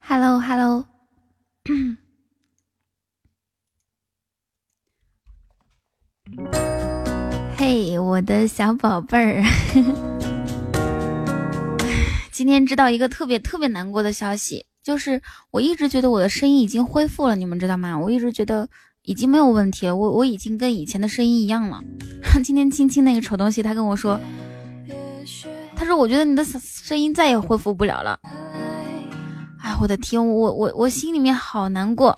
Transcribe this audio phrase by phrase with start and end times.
[0.00, 0.84] Hello Hello，
[7.56, 9.42] 嘿，我的小宝贝儿，
[12.30, 15.20] 今天知道一个特别特别难过的消息，就是
[15.50, 17.98] 我一直觉得我的声音已经恢复了，你们知道吗？
[17.98, 18.68] 我一直觉得
[19.02, 21.82] 已经没有问题了，我我已经跟以前的声音一样了。
[22.44, 24.20] 今天青青那个丑东西，他跟我说，
[25.74, 28.18] 他说我觉得你的声音再也恢复不了了。
[29.80, 32.14] 我的天，我我我心里面好难过。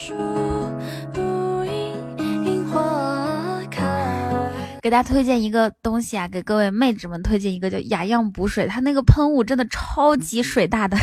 [4.82, 10.96] 给大家推荐一个东西啊，给各位妹子们推荐一个叫雅漾补水，它那个喷雾真的超级水大的，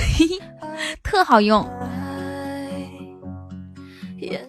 [1.04, 1.68] 特好用。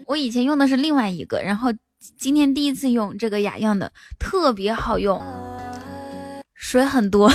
[0.06, 1.70] 我以前用的是另外一个，然后
[2.16, 5.20] 今天第一次用这个雅漾的，特别好用，
[6.54, 7.28] 水很多，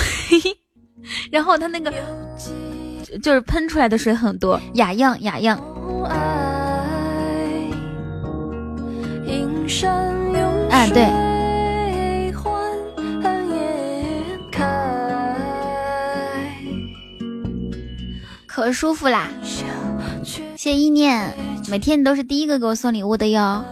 [1.30, 1.92] 然后它那个。
[3.22, 5.58] 就是喷出来的水很多，雅漾雅漾。
[10.70, 11.06] 哎，对，
[18.46, 19.28] 可舒服啦！
[20.56, 21.34] 谢意念，
[21.68, 23.64] 每天你都是第一个给我送礼物的哟。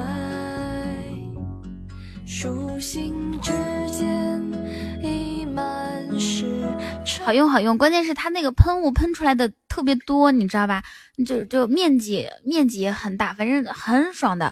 [7.28, 10.82] 好用好用，关键是它那个喷雾喷出来的特别多，你知道吧？
[11.26, 14.50] 就就面积面积也很大，反正很爽的。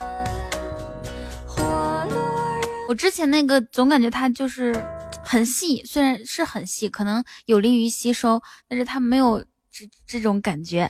[2.86, 4.76] 我之前那个总感觉它就是
[5.24, 10.86] 很细，虽然是很细，可能有利于吸收，但是它没有这这种感觉。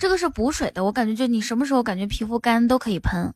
[0.00, 3.30] 这个是补水的，我感觉就你什么时候感觉皮肤干都可以喷。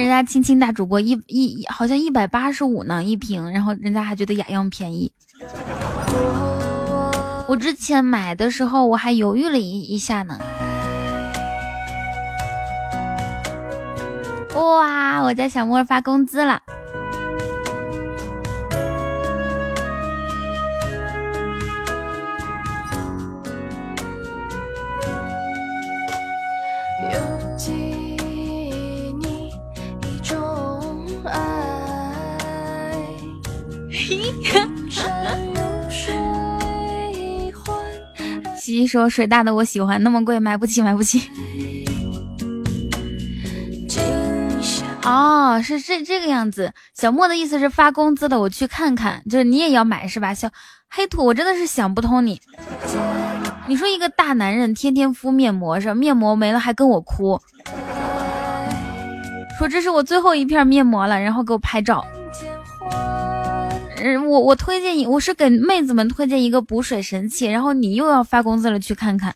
[0.00, 5.12] 人家亲亲大主播一一好像一百八十五呢一瓶，然后人家还觉得雅漾便宜。
[7.46, 10.38] 我之前买的时候我还犹豫了一一下呢。
[14.54, 16.62] 哇，我家小莫发工资了。
[38.56, 41.30] 西西说：“水大的我喜欢，那么贵买不起，买不起。”
[45.02, 46.72] 哦，是这这个样子。
[46.94, 50.34] 小莫的意思是发工资的，我去看看，就是你也要买是吧？
[50.34, 50.50] 小
[50.88, 52.40] 黑土，我真的是想不通你。
[53.66, 57.40] 你说一个大男人天天敷面膜，是面膜没了还跟我哭，
[59.58, 62.04] 说这是我最后一片面膜了，然后给我拍照。
[64.02, 69.34] 嗯，我我推荐你，我是给妹子们推荐一个补水神器，然后你又要发工资了，去看看。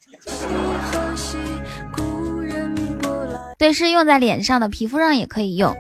[3.58, 5.76] 对，是用在脸上的，皮肤上也可以用。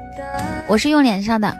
[0.66, 1.56] 我是用脸上的，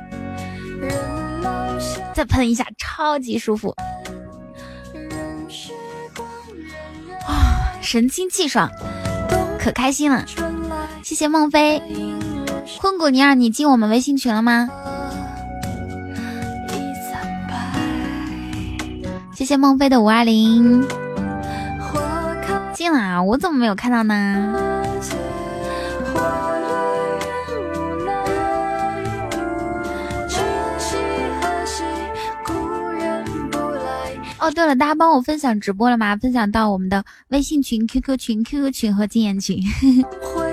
[2.14, 3.74] 再喷一下，超级舒服。
[7.26, 8.70] 啊，神清气爽，
[9.58, 10.24] 可开心了。
[11.02, 11.82] 谢谢孟非，
[12.80, 14.68] 坤谷尼尔，你进我们微信群了吗？
[19.34, 20.86] 谢谢孟非的五二零，
[22.72, 23.20] 进了啊！
[23.20, 24.54] 我怎么没有看到呢？
[34.38, 36.14] 哦，对了，大家帮我分享直播了吗？
[36.16, 39.58] 分享到我们的微信群、QQ 群、QQ 群和禁言群。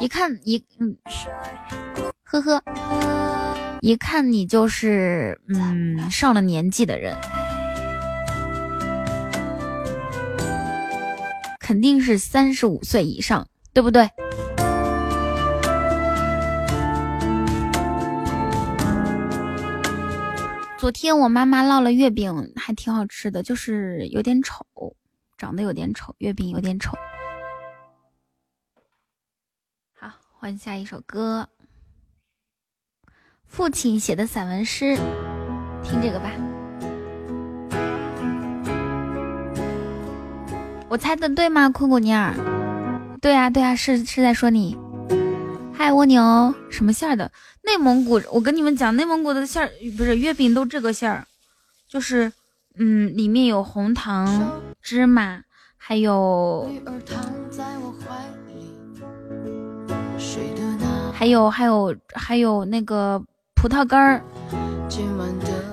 [0.00, 0.96] 一看一嗯，
[2.22, 2.62] 呵呵，
[3.80, 7.16] 一看你就是嗯上了年纪的人，
[11.58, 14.08] 肯定是三十五岁以上，对不对？
[20.78, 24.64] 昨天我妈妈烙了月饼，还挺好吃的，就是有点丑，
[25.36, 26.96] 长得有点丑，月饼有点丑。
[30.40, 31.48] 换下一首歌，
[33.44, 34.94] 父亲写的散文诗，
[35.82, 36.30] 听这个吧。
[40.88, 42.32] 我猜的对吗，坤古尼尔？
[43.20, 44.78] 对啊，对啊，是是在说你。
[45.74, 47.32] 嗨，蜗牛，什么馅的？
[47.62, 51.26] 内蒙古，我跟你们讲，内蒙古的馅儿不是月饼都这个馅儿，
[51.88, 52.32] 就是
[52.76, 55.42] 嗯，里面有红糖、芝麻，
[55.76, 56.70] 还有。
[61.18, 63.20] 还有还有还有那个
[63.56, 64.22] 葡萄干儿，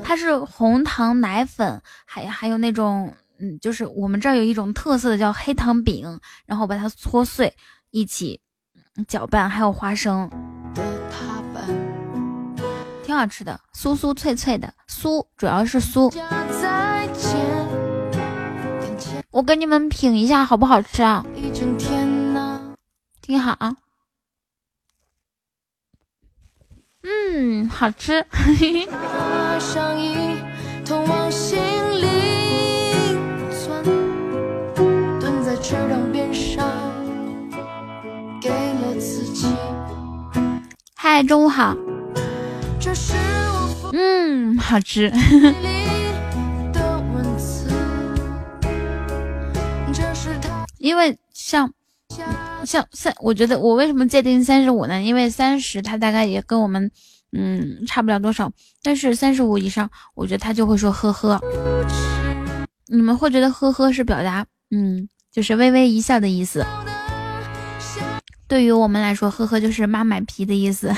[0.04, 7.56] 它是红糖奶粉，还还有那种嗯，就是我们这儿有一种特色的叫黑糖饼，然后把它搓碎
[7.92, 8.42] 一起
[9.08, 10.28] 搅拌，还有花生，
[13.04, 16.12] 挺好吃的，酥酥脆脆的酥，主要是酥。
[19.30, 21.24] 我给你们品一下好不好吃啊？
[23.22, 23.76] 听好，
[27.08, 28.26] 嗯，好吃。
[40.96, 41.76] 嗨，中午好。
[43.94, 45.12] 嗯，好吃。
[50.80, 51.72] 因为像
[52.66, 55.02] 像三，我觉得我为什么界定三十五呢？
[55.02, 56.92] 因为三十他大概也跟我们
[57.32, 58.52] 嗯差不了多少，
[58.82, 61.40] 但是三十五以上，我觉得他就会说呵呵。
[62.88, 66.66] 你们会觉得呵呵是表达嗯，就是微微一笑的意思。
[68.48, 70.94] 对于我们来说，呵呵就是妈买皮的意思。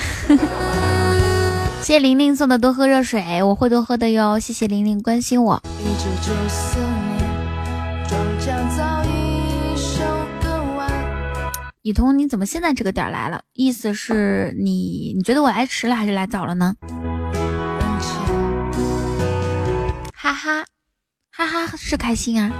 [1.80, 4.38] 谢谢玲玲送的多喝热水，我会多喝的哟。
[4.38, 5.62] 谢谢玲玲关心我。
[11.88, 13.40] 雨桐，你怎么现在这个点来了？
[13.54, 16.74] 意思是你你觉得我来迟了还是来早了呢？
[20.12, 20.62] 哈哈
[21.30, 22.52] 哈哈，是开心啊！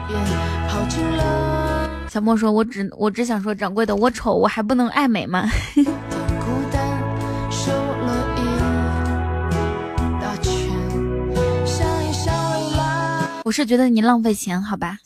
[2.09, 5.47] 小莫说：“我只我只想说，掌柜的，我丑，我还不能爱美吗？”
[13.45, 14.97] 我是觉得你浪费钱，好吧？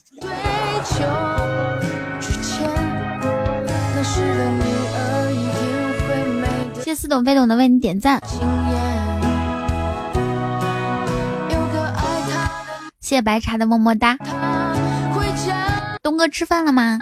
[6.95, 8.21] 似懂非懂的为你点赞，
[13.01, 14.17] 谢谢白茶的么么哒。
[16.03, 16.99] 东哥吃饭了吗？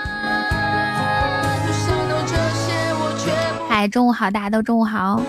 [3.68, 5.22] 嗨，中午好，大家都中午好。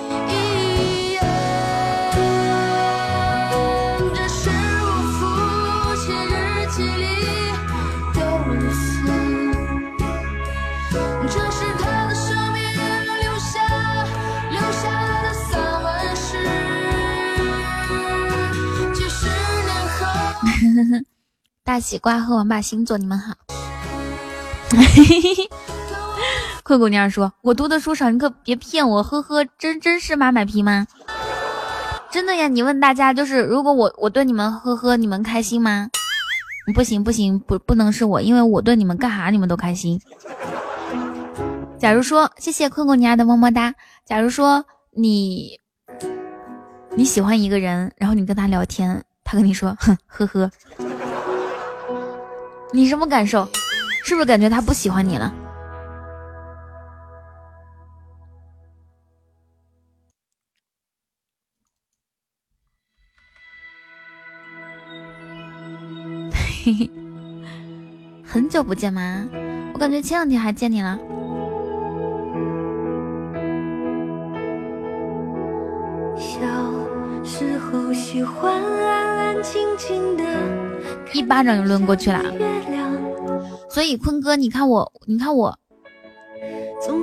[21.63, 23.35] 大西瓜和王八星座，你们好。
[26.65, 30.87] 灰姑娘说：“我读的书少，你可别骗我。”呵呵，真真是马买皮吗？
[32.09, 32.47] 真的呀！
[32.47, 35.89] 你问大家，就是如果我我对你们呵呵，你们开心吗？
[36.73, 40.01] 不行不行，不不能是我，因为我对你们干啥你们都开心。
[41.77, 43.75] 假如说，谢谢困困娘的么么哒。
[44.05, 45.59] 假如说你
[46.95, 49.03] 你喜欢一个人，然后你跟他聊天。
[49.23, 50.51] 他跟你说，哼，呵呵，
[52.73, 53.47] 你什么感受？
[54.03, 55.33] 是不是感觉他不喜欢你了？
[66.63, 66.89] 嘿嘿，
[68.23, 69.27] 很久不见吗？
[69.73, 70.97] 我感觉前两天还见你了。
[76.17, 76.39] 小
[77.23, 78.61] 时候喜欢
[81.13, 82.23] 一巴掌就抡过去了，
[83.69, 85.57] 所以坤哥，你看我，你看我，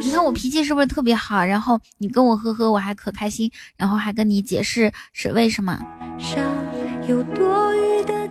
[0.02, 1.44] 你看我脾气是不是特别好？
[1.44, 5.78] 然后你跟我呵呵，我还可开心，然后还跟你解释是为什么，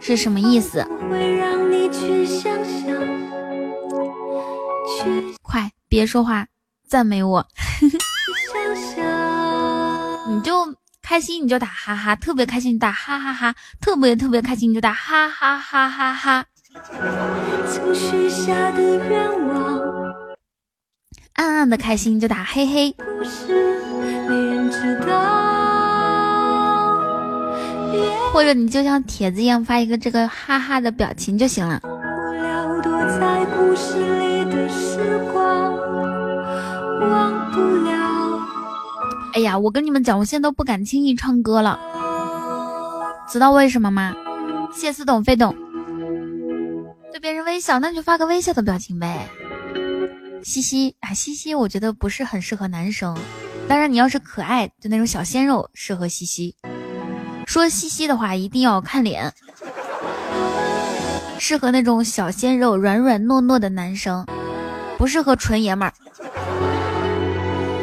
[0.01, 0.85] 是什么意思？
[5.41, 6.47] 快别说话，
[6.87, 7.45] 赞美我，
[10.27, 10.53] 你就。
[11.07, 16.43] 开心你就打哈哈，特别开心你打哈哈哈，特别特别开心你就打哈哈哈哈哈。
[21.35, 22.93] 暗暗的开心就打嘿嘿。
[28.33, 31.79] 或者你就像帖子一样发一个这个哈哈的表情就行了。
[36.99, 38.06] 忘不了。
[39.33, 41.79] 哎呀，我跟你们讲，我现在都不敢轻易唱歌了，
[43.29, 44.15] 知道为什么吗？
[44.73, 45.55] 谢似懂非懂，
[47.11, 49.27] 对别人微笑，那就发个微笑的表情呗。
[50.43, 53.17] 嘻嘻啊，嘻嘻，我觉得不是很适合男生。
[53.67, 56.55] 当然，你要是可爱，就那种小鲜肉适合嘻嘻。
[57.45, 59.33] 说嘻嘻的话，一定要看脸，
[61.37, 64.25] 适合那种小鲜肉、软软糯糯的男生，
[64.97, 65.93] 不适合纯爷们儿。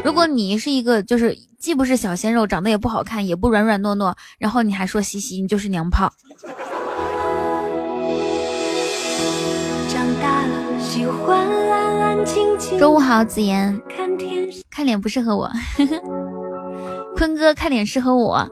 [0.04, 6.12] 如果你是一个就是既不是小鲜肉，长得也不好看，也不软软糯糯，然后你还说嘻嘻，你就是娘炮。
[12.78, 13.80] 中午好，子言。
[14.70, 15.50] 看脸不适合我，
[17.16, 18.46] 坤哥看脸适合我。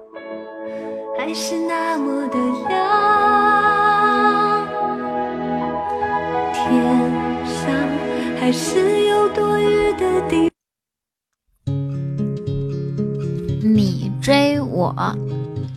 [1.19, 2.81] 还是那么的亮，
[6.53, 6.63] 天
[7.45, 7.65] 上
[8.41, 10.52] 还是有多余的地。
[13.75, 14.95] 你追我，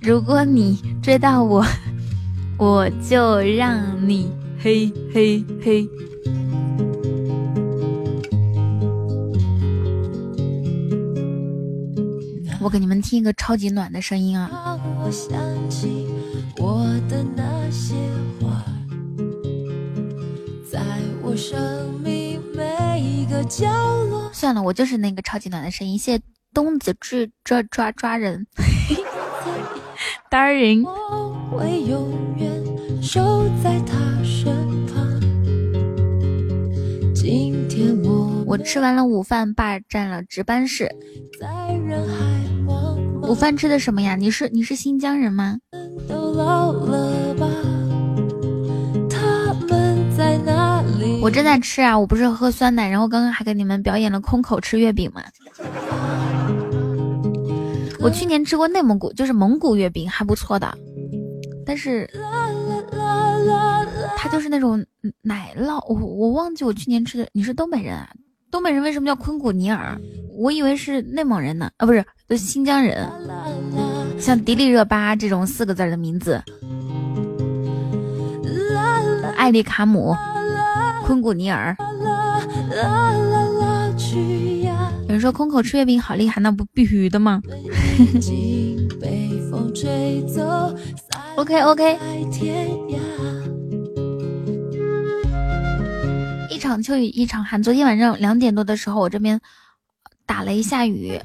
[0.02, 1.66] 如果你追到我，
[2.60, 5.88] 我就让你嘿嘿嘿。
[12.62, 14.78] 我给你们听一个超级暖的声音啊！
[24.34, 25.98] 算了，我就是那个超级暖的声音。
[25.98, 26.22] 谢谢
[26.56, 28.48] 东子去抓抓抓人，
[30.32, 30.86] 单人。
[38.48, 40.90] 我吃完了午饭，霸占了值班室。
[43.24, 44.16] 午饭吃的什么呀？
[44.16, 45.58] 你是你是新疆人吗？
[51.22, 55.22] 我正在吃啊，我不是喝酸奶，然后刚刚还给你们表演了空口吃月饼吗？
[58.06, 60.78] 我去年吃过内蒙古，就是蒙古月饼，还不错的，
[61.66, 62.08] 但是
[64.16, 64.86] 它就是那种
[65.24, 67.28] 奶酪，我我忘记我去年吃的。
[67.34, 68.08] 你是东北人啊？
[68.52, 70.00] 东北人为什么叫昆古尼尔？
[70.38, 72.06] 我以为是内蒙人呢，啊，不是，
[72.38, 73.10] 新疆人。
[74.20, 76.40] 像迪丽热巴这种四个字的名字，
[79.36, 80.16] 艾丽卡姆、
[81.04, 81.76] 昆古尼尔。
[85.16, 87.42] 有人说空口吃月饼好厉害，那不必须的吗？
[91.38, 91.98] OK OK。
[96.50, 97.64] 一场秋雨一场寒。
[97.64, 99.40] 昨天晚上两点多的时候，我这边
[100.26, 101.18] 打雷下雨，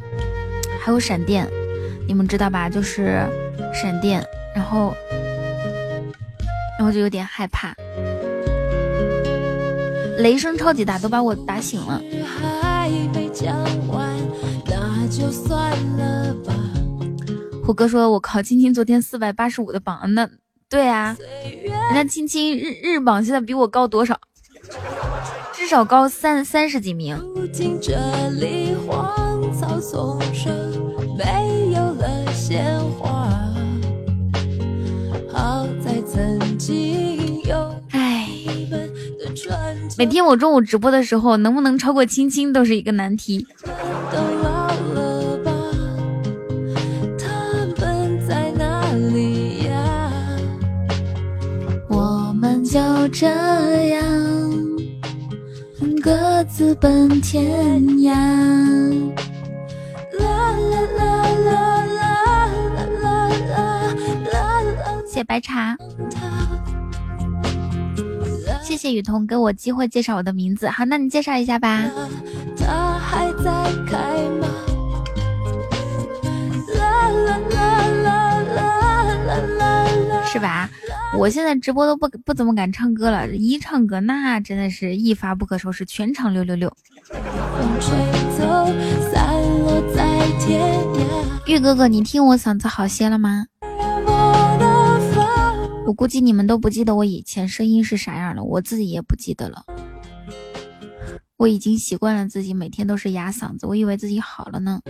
[0.80, 1.48] 还有闪电，
[2.06, 2.70] 你们知道吧？
[2.70, 3.26] 就是
[3.74, 4.94] 闪电，然后，
[6.78, 7.74] 然后就有点害怕，
[10.18, 12.00] 雷声超级大，都把我打醒了。
[17.64, 20.28] 虎哥说：“我靠，青青昨天四百八十五的榜，那
[20.68, 21.16] 对啊，
[21.92, 24.18] 人家青青日日榜现在比我高多少？”
[25.54, 27.16] 至少高三三十几名。
[31.22, 31.50] 唉，
[39.98, 43.46] 每天我中午直播的时候，能不能超过青青都是一个难题。
[51.88, 53.26] 我们就这
[53.88, 54.04] 样。
[56.02, 58.14] 各自奔天涯。
[65.06, 65.76] 谢谢白茶，
[68.70, 70.68] 谢谢雨桐给我机会介绍我的名字。
[70.68, 71.90] 好，那你介绍一下吧。
[80.24, 80.70] 是吧？
[81.18, 86.72] 我现在直播都不不怎么敢唱歌了，一唱歌那真的是一发不可收拾，全场六六六。
[91.44, 93.46] 玉哥哥，你听我嗓子好些了吗？
[95.90, 99.64] 我估计你们都不记得我以前声音是啥样了，我自己也不记得了。
[101.36, 104.80] 我已经习惯了自己每天都是哑嗓子，我以为自己好了呢。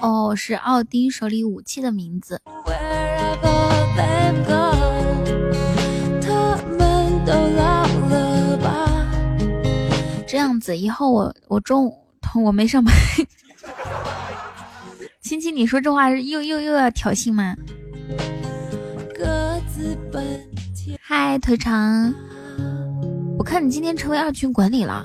[0.00, 2.40] 哦，是奥丁手里武器的名字。
[10.30, 11.92] 这样子，以后我我中午
[12.44, 12.94] 我没上班。
[15.20, 17.56] 亲亲，你说这话又又又要挑衅吗？
[21.00, 22.14] 嗨，腿长，
[23.38, 25.04] 我看你今天成为二群管理了。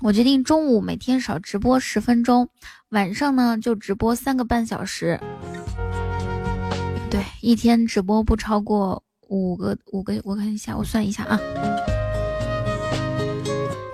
[0.00, 2.48] 我决定中午每天少直播十分钟，
[2.88, 5.20] 晚上呢就直播三个半小时。
[7.10, 11.40] 对，一天直播不超过五个五个，我看一下，我算一下啊。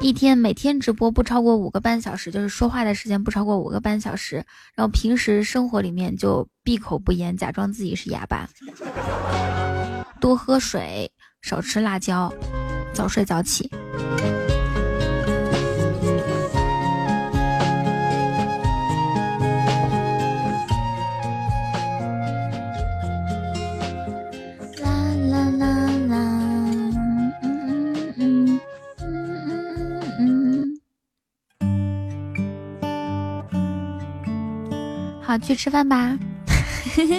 [0.01, 4.45] 一天每天直播不超过五个半小时，就是说话的时间不超过五个半小时。
[4.75, 8.49] 然后平时生活里面就闭口不言，假装自己是哑巴。
[10.21, 11.11] 多喝水，
[11.41, 12.33] 少吃辣椒，
[12.93, 13.71] 早睡早起。
[35.39, 36.19] 去吃饭吧，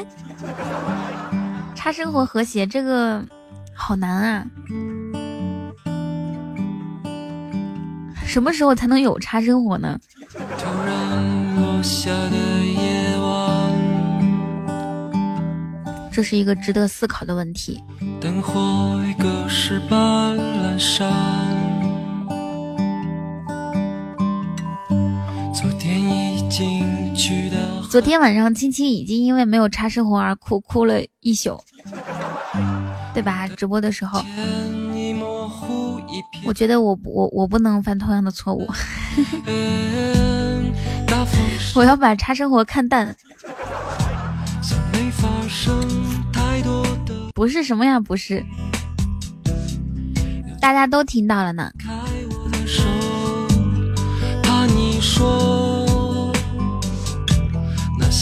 [1.75, 3.23] 差生活和谐这个
[3.73, 4.45] 好难啊！
[8.25, 9.99] 什么时候才能有差生活呢？
[16.11, 17.83] 这是一个值得思考的问题。
[18.21, 18.29] 昨
[27.93, 31.63] 昨天晚上，青青已经因为没有插生活而哭哭了一宿，
[33.13, 33.47] 对吧？
[33.49, 34.19] 直播的时候，
[36.43, 38.67] 我觉得我我我不能犯同样的错误，
[41.75, 43.15] 我要把插生活看淡。
[47.35, 47.99] 不是什么呀？
[47.99, 48.43] 不是，
[50.59, 51.71] 大家都听到了呢。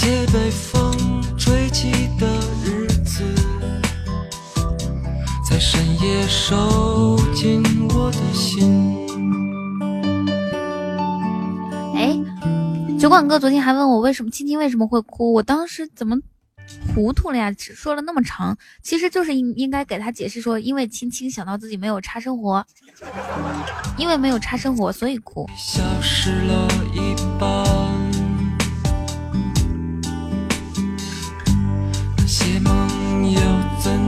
[0.04, 0.92] 些被风
[1.38, 2.26] 吹起的
[2.66, 3.24] 日子，
[5.48, 8.98] 在深夜收紧我的心。
[11.96, 12.18] 哎，
[13.00, 16.18] 酒馆哥昨天还问我为什么青青为什么会哭，我当时怎么
[16.96, 17.54] 糊涂了呀？
[17.60, 22.66] 说了那么长，其实就是应应该给他解释说，因为青青想到自己没有差生活，
[23.98, 25.48] 因为没有差生活，所以哭。
[25.56, 27.81] 消失了一半。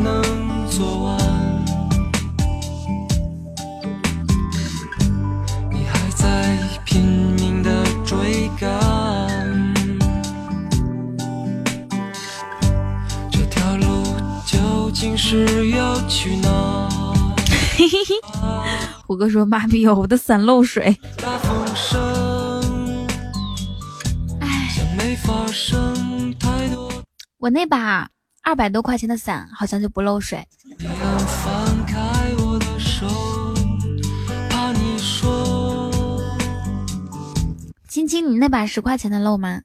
[0.04, 0.22] 能
[0.68, 1.18] 做完？
[5.72, 7.02] 你还在拼
[7.40, 9.74] 命的追赶，
[13.32, 14.04] 这条路
[14.46, 16.90] 究竟是要去哪？
[17.78, 18.14] 嘿嘿嘿，
[19.08, 20.98] 虎哥说：“妈逼，我的伞漏水。”
[24.42, 24.70] 哎，
[27.40, 28.13] 我那把。
[28.44, 30.46] 二百多块钱的伞好像就不漏水。
[37.88, 39.62] 青青，你那把十块钱的漏吗？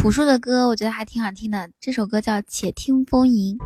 [0.00, 3.56] 朴树的歌我觉得还挺好听的，这首歌叫《且听风吟》。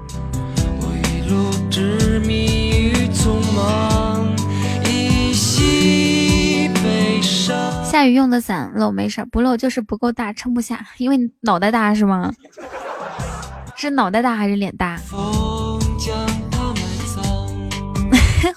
[7.84, 10.84] 下雨用的伞漏没事，不漏就是不够大，撑不下。
[10.98, 12.32] 因为脑袋大是吗？
[13.76, 14.98] 是脑袋大还是脸大？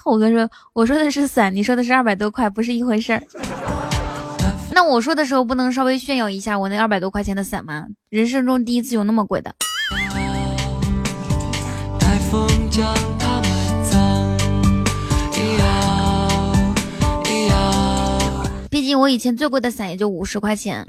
[0.02, 3.22] 虎哥 说：“我说的是伞，你说的是二百多块，不是一回事儿。
[4.72, 7.86] ”那我说的时候不能稍微炫耀一下我那二百多块钱的伞吗？
[8.08, 9.54] 人生中第一次有那么贵的。
[18.86, 20.86] 毕竟我以前最贵的伞也就五十块钱。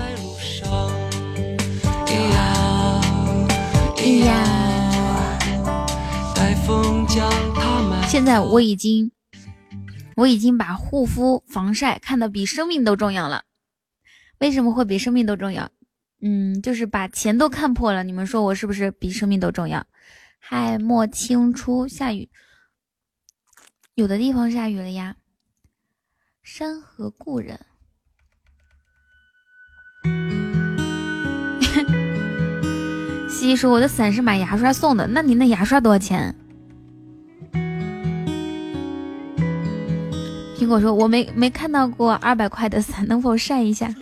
[8.08, 9.12] 现在我已经，
[10.16, 13.46] 我已经把护肤防晒看得比生命都重要了。
[14.38, 15.68] 为什么会比生命都重要？
[16.22, 18.04] 嗯，就是把钱都看破了。
[18.04, 19.84] 你们说我是不是比生命都重要？
[20.38, 22.30] 嗨，莫清初，下雨，
[23.96, 25.16] 有的地方下雨了呀。
[26.44, 27.60] 山河故人，
[33.38, 36.34] 西西说我的伞是买牙刷送的，那你那牙刷多少钱？
[40.58, 43.94] 苹果说我没没看到过二百块的伞，能否晒一下？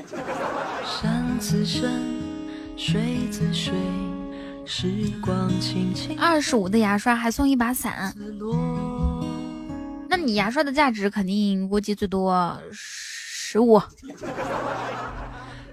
[0.86, 1.91] 山自山，
[2.78, 3.74] 水自水。
[6.17, 8.15] 二十五的牙刷还送一把伞，
[10.10, 13.82] 那你牙刷的价值肯定估计最多十五。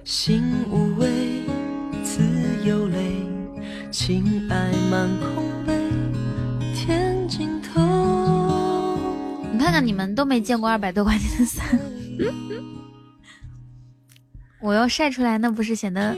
[0.05, 1.44] 心无畏，
[2.03, 2.20] 自
[2.66, 3.02] 有泪，
[3.92, 5.78] 情爱满空杯，
[6.74, 7.78] 天尽头。
[9.52, 11.78] 你看看你们都没见过二百多块钱的伞。
[14.61, 16.16] 我要晒出来，那不是显得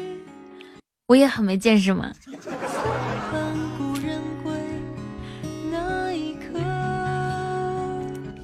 [1.09, 2.13] 我也很没见识吗？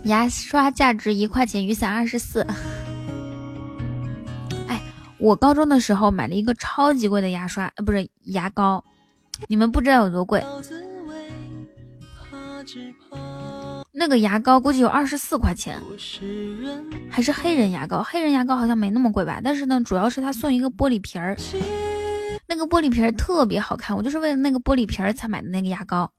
[0.05, 2.45] 牙刷价值一块钱，雨伞二十四。
[4.67, 4.83] 哎，
[5.19, 8.85] 我高中的时候买了一个超级贵的牙刷，呃，不是牙膏，
[9.49, 10.45] 你们不知道有多贵。
[13.93, 15.81] 那个牙膏估计有二十四块钱，
[17.11, 18.03] 还是黑人牙膏。
[18.03, 19.41] 黑人牙膏好像没那么贵吧？
[19.43, 21.37] 但是呢，主要是他送一个玻璃瓶儿，
[22.47, 26.11] 那个玻璃瓶儿特别好看，我就是为了那个玻璃瓶儿才买的那个牙膏。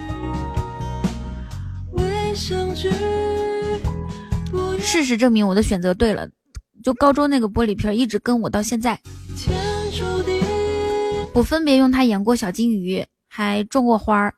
[4.80, 6.28] 事实证明我的选择对了，
[6.84, 9.00] 就高中那个玻璃瓶一直跟我到现在。
[11.34, 14.34] 我分别用它演过小金鱼，还种过花儿。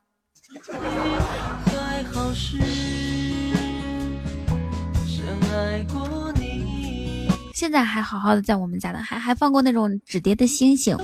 [7.52, 10.96] 现在还好好的在我们家呢，还还放过那种纸叠的星星。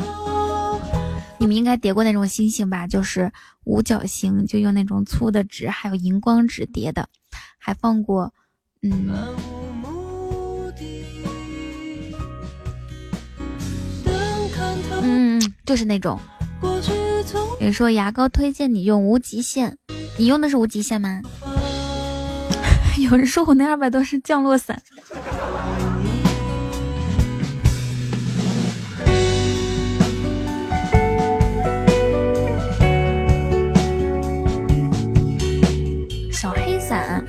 [1.38, 2.86] 你们应该叠过那种星星吧？
[2.86, 3.32] 就是
[3.64, 7.08] 五角星，就用那种粗的纸，还有荧光纸叠的，
[7.58, 8.32] 还放过，
[8.82, 9.10] 嗯，
[15.02, 16.18] 嗯，就是那种。
[16.62, 19.76] 有人说牙膏推荐你用无极限，
[20.16, 21.20] 你用的是无极限吗？
[22.98, 24.80] 有人说我那二百多是降落伞。
[36.32, 37.22] 小黑伞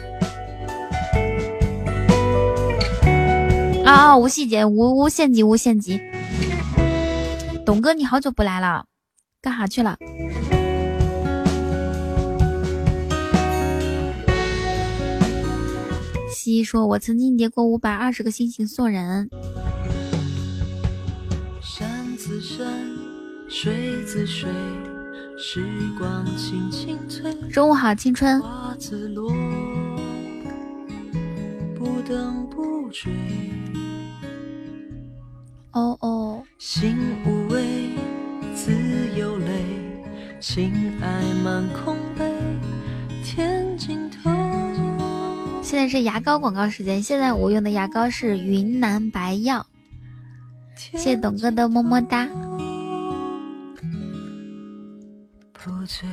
[3.85, 4.17] 啊啊！
[4.17, 6.01] 无细节，无无限级，无限级。
[7.71, 8.85] 董哥，你好久不来了，
[9.41, 9.97] 干啥去了？
[16.35, 19.29] 西说：“我曾经叠过五百二十个星星送人。”
[21.63, 22.67] 山自山，
[23.47, 24.49] 水自水。
[25.37, 25.65] 时
[25.97, 27.33] 光轻轻催。
[27.49, 28.41] 中午好，青春。
[35.73, 36.43] 哦哦。
[36.57, 37.89] 心无畏，
[38.55, 38.71] 自
[39.17, 39.47] 有泪，
[40.39, 42.31] 情爱满空杯，
[43.23, 44.29] 天尽头。
[45.61, 49.65] 现在是牙膏广告时间，现在我用的牙膏是云南白药。
[50.75, 52.27] 谢谢董哥的么么哒。
[55.53, 56.07] 不醉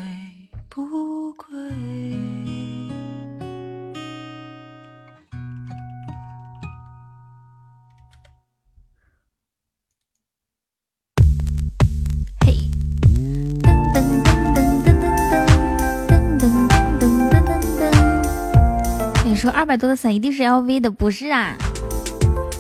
[19.51, 21.57] 二百多的伞一定是 LV 的，不是啊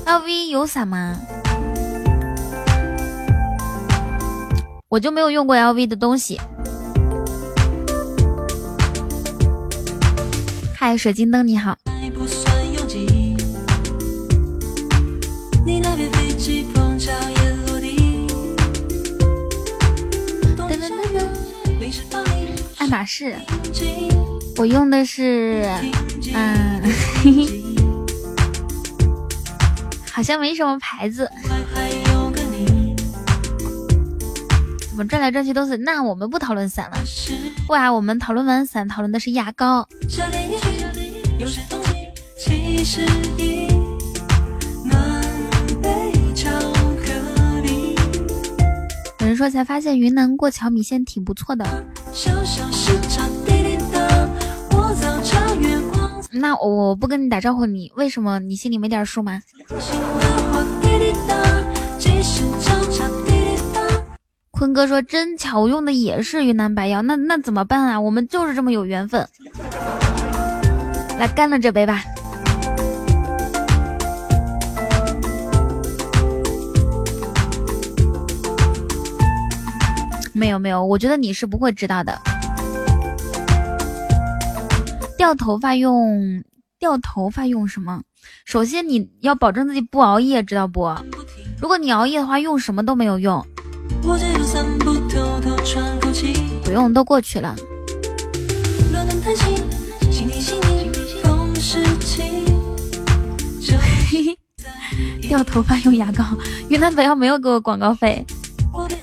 [0.06, 1.16] ？LV 有伞吗？
[4.88, 6.40] 我就没有用过 LV 的东西。
[10.74, 11.76] 嗨，水晶灯，你好。
[22.78, 23.34] 爱马仕，
[24.56, 25.68] 我用的是，
[26.32, 26.82] 嗯，
[30.12, 31.28] 好像没什么牌子。
[34.88, 36.96] 怎么转来转去都是，那我们不讨论伞了。
[37.68, 39.88] 哇，我们讨论完伞，讨论的是牙膏。
[49.20, 51.84] 有人说才发现云南过桥米线挺不错的。
[56.30, 59.40] 那我不跟你打招呼，你为什么你心里没点数吗？
[64.50, 68.00] 坤哥说：“真巧，我用的也是云南白药，那那怎么办啊？
[68.00, 69.28] 我们就是这么有缘分。
[71.18, 72.02] 来干了这杯吧。
[80.38, 82.16] 没有没有，我觉得你是不会知道的。
[85.16, 86.44] 掉头发用
[86.78, 88.00] 掉头发用什么？
[88.44, 90.94] 首先你要保证自己不熬夜，知道不？
[91.60, 93.44] 如果你熬夜的话，用什么都没有用。”
[96.64, 97.56] 不用，都过去了。
[105.28, 106.24] 掉头发用牙膏，
[106.68, 108.24] 云南白药没有给我广告费，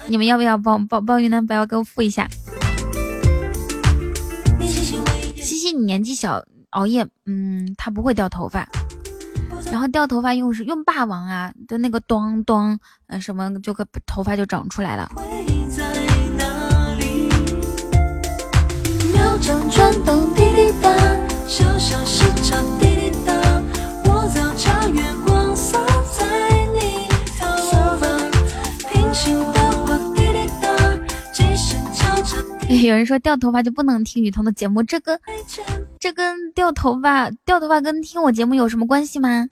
[0.07, 2.27] 你们要不要帮帮帮云南白药给我付一下？
[5.35, 8.67] 西西，你年纪小，熬夜，嗯，他不会掉头发。
[9.71, 15.11] 然后掉头发用是用霸王啊的那个咚咚，呃什么就个头发就长出来了。
[32.83, 35.17] 有人说掉头发就不能听雨桐的节目，这跟
[35.97, 39.47] 这跟掉头发掉头发跟听我节目有什么关系吗？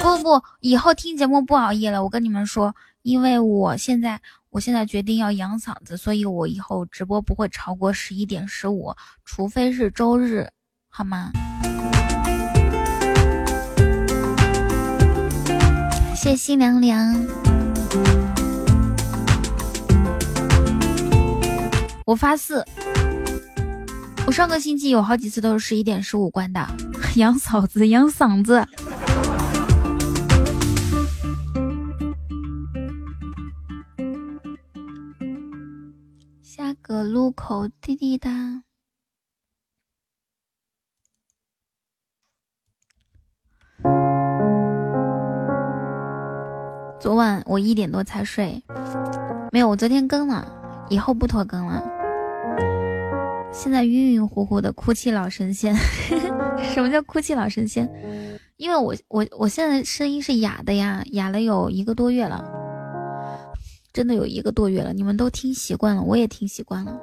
[0.00, 2.02] 不不，以后听节目不熬夜了。
[2.04, 10.48] 我跟你们说，因为我现在我现在决定要养嗓子，所以我以后直播不会超过十一点十五，除非是周日，
[10.88, 11.32] 好吗？
[16.24, 17.14] 谢心凉凉，
[22.06, 22.54] 我发誓，
[24.26, 26.66] 我上个星期有好几次都是十一点十五关的，
[27.16, 28.66] 养嫂子养嗓子。
[36.42, 38.30] 下个路口滴滴答。
[47.04, 48.62] 昨晚我一点多才睡，
[49.52, 50.50] 没有，我昨天更了，
[50.88, 51.84] 以后不拖更了。
[53.52, 55.76] 现在晕晕乎乎的，哭泣老神仙。
[56.72, 57.86] 什么叫哭泣老神仙？
[58.56, 62.42] 因为我我我现在声音是哑的呀，哑了有一个多月了，
[63.92, 64.94] 真的有一个多月了。
[64.94, 66.98] 你们都听习惯了，我也听习惯了。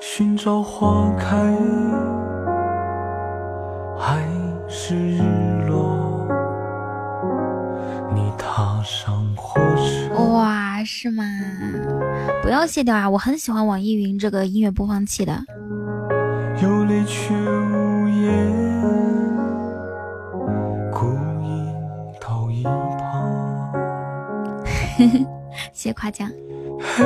[0.00, 1.54] 寻找花开，
[3.98, 4.26] 还
[4.70, 4.94] 是
[10.14, 11.24] 哇，是吗？
[12.42, 13.08] 不要卸掉啊！
[13.08, 15.42] 我很喜欢网易云这个音乐播放器的。
[25.72, 26.30] 谢夸奖。
[26.80, 27.04] 嘿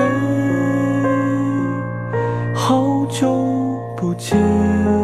[2.54, 4.97] 好久不见。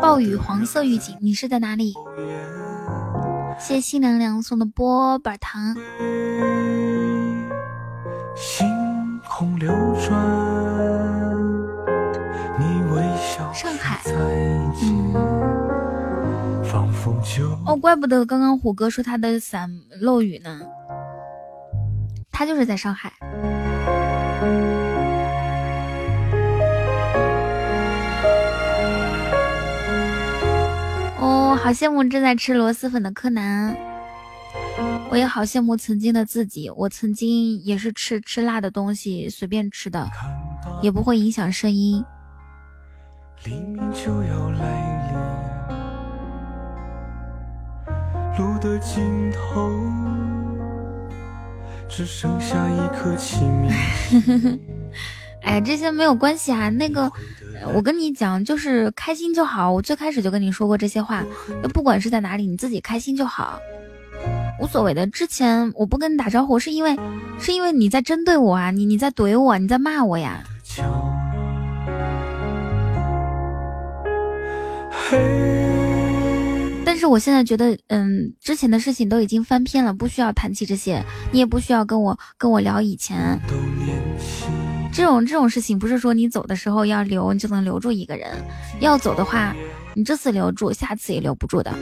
[0.00, 1.94] 暴雨黄色预警，你是在哪里？
[3.58, 5.76] 谢谢新娘娘送的波板糖。
[13.52, 14.00] 上海。
[14.82, 15.12] 嗯。
[17.66, 19.70] 哦，怪不得刚刚虎哥说他的伞
[20.00, 20.60] 漏雨呢，
[22.30, 23.12] 他就是在上海。
[31.62, 33.76] 好羡慕正在吃螺蛳粉的柯南，
[35.10, 36.70] 我也好羡慕曾经的自己。
[36.70, 40.08] 我曾经也是吃吃辣的东西，随便吃的，
[40.82, 42.02] 也不会影响声音。
[48.38, 49.70] 路的尽头
[51.90, 53.70] 只剩下一颗清明。
[55.42, 56.68] 哎，这些没有关系啊。
[56.68, 57.10] 那个，
[57.74, 59.72] 我跟你讲，就是开心就好。
[59.72, 61.24] 我最开始就跟你说过这些话，
[61.62, 63.58] 就不管是在哪里，你自己开心就好，
[64.60, 65.06] 无所谓的。
[65.06, 66.96] 之前我不跟你打招呼，是因为
[67.38, 70.42] 是因为你在针对我啊，你你在怼我，你在骂我呀。
[76.84, 83.38] 但是我现在觉得，嗯，之前的事情都已经翻篇了，不需要谈起这些，你也不需要跟我跟我聊以前。
[84.92, 88.28] 这种这种事情不是说你走的时候要留，你就能留住一个人。
[88.80, 89.54] 要走的话，
[89.94, 91.72] 你这次留住，下次也留不住的。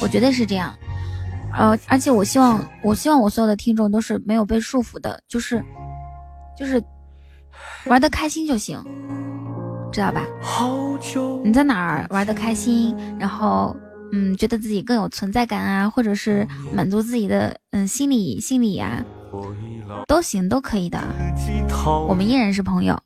[0.00, 0.74] 我觉得是这样，
[1.52, 5.62] 呃，而且我希望，我希望我所有的听众都是没有被束缚的，就是，
[6.56, 6.82] 就是
[7.86, 8.82] 玩的开心就行。
[9.92, 10.22] 知道吧？
[11.44, 13.76] 你在哪儿玩的开心，然后
[14.12, 19.04] 嗯，觉得自己更有存在感啊，或者是满足自己的嗯心理心理呀，
[20.06, 20.98] 都行，都可以的。
[22.08, 22.98] 我们依然是朋友。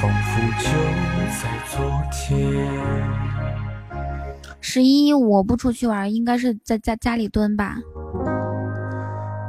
[0.00, 1.21] 仿佛就在昨天。
[4.60, 7.76] 十一我不出去玩，应该是在家家里蹲吧。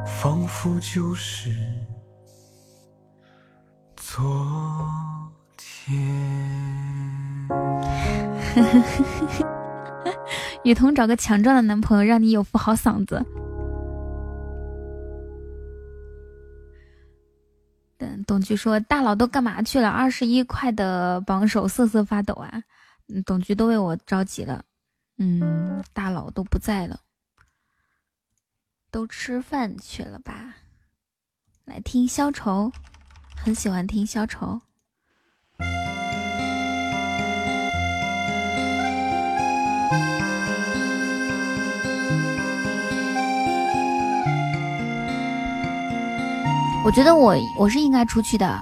[0.05, 1.49] 仿佛就是
[3.95, 4.23] 昨
[5.57, 5.93] 天。
[10.63, 13.25] 雨桐找个强壮的男朋友，让你有副好嗓子。
[17.97, 19.89] 等董局说：“大佬都干嘛去了？
[19.89, 22.63] 二十一块的榜首瑟瑟发抖啊！”
[23.25, 24.63] 董局都为我着急了。
[25.17, 26.99] 嗯，大佬都不在了，
[28.89, 30.55] 都吃饭去了吧？
[31.65, 32.71] 来听消愁，
[33.37, 34.61] 很喜欢听消愁。
[46.85, 48.61] 我觉得我我是应该出去的。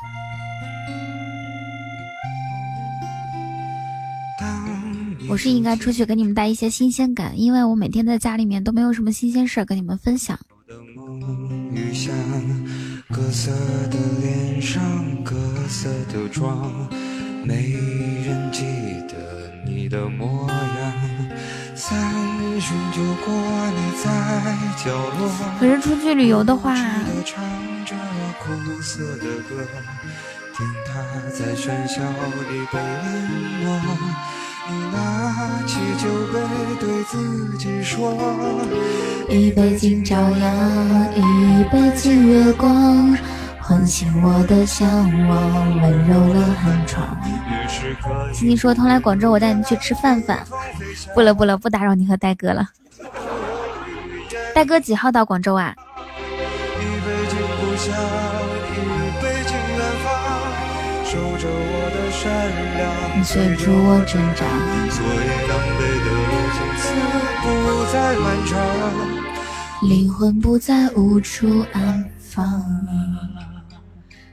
[5.30, 10.38] 我是应该出去给你们带一些新鲜感，因为我每天在家里面都没有什么新鲜事儿跟你们分享。
[25.60, 26.76] 可是出去旅游的话。
[34.92, 36.40] 拿起酒杯，
[36.80, 38.18] 对自己说：
[39.30, 43.18] 一杯敬朝阳，一杯敬月光，
[43.60, 44.88] 唤醒我的向
[45.28, 47.18] 往，温柔了寒窗。
[48.34, 50.40] 青青说：“同来广州，我带你去吃饭饭。”
[51.14, 52.70] 不了不了，不打扰你和戴哥了。
[54.54, 55.76] 戴哥几号到广州啊？
[63.24, 64.46] 随着我成长，
[69.88, 72.62] 灵魂不再无处安放。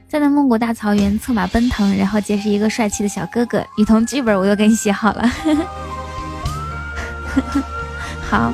[0.07, 3.65] 在那孟古大草原策马奔腾，然后结识一个帅气的小哥哥。
[3.77, 5.29] 雨桐剧本我又给你写好了，
[8.29, 8.51] 好。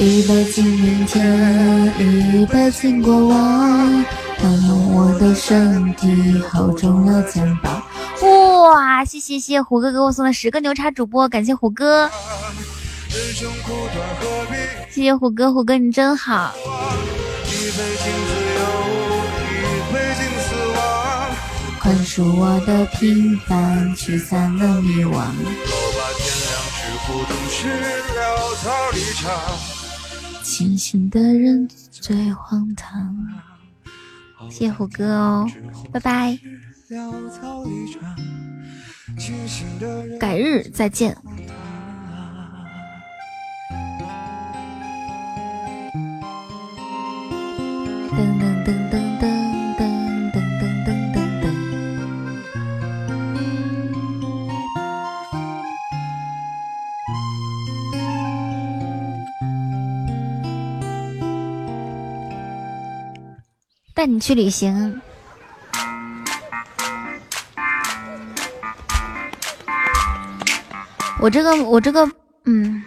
[0.00, 4.04] 一杯敬明天，一杯敬过往，
[4.40, 7.82] 暖暖我的身体，厚重了肩膀。
[8.22, 12.08] 哇，谢谢谢虎哥给我送了十个牛叉主播，感谢虎哥，
[14.88, 16.54] 谢谢虎哥，虎哥你真好。
[21.80, 25.24] 宽恕我的平凡，驱散了迷惘。
[30.58, 33.16] 清醒的人最荒唐。
[34.50, 35.48] 谢谢虎哥哦，
[35.92, 36.36] 拜拜。
[40.18, 41.16] 改日再见。
[48.10, 48.57] 噔噔噔。
[63.98, 65.00] 带你去旅行。
[71.20, 72.08] 我这个，我这个，
[72.44, 72.80] 嗯，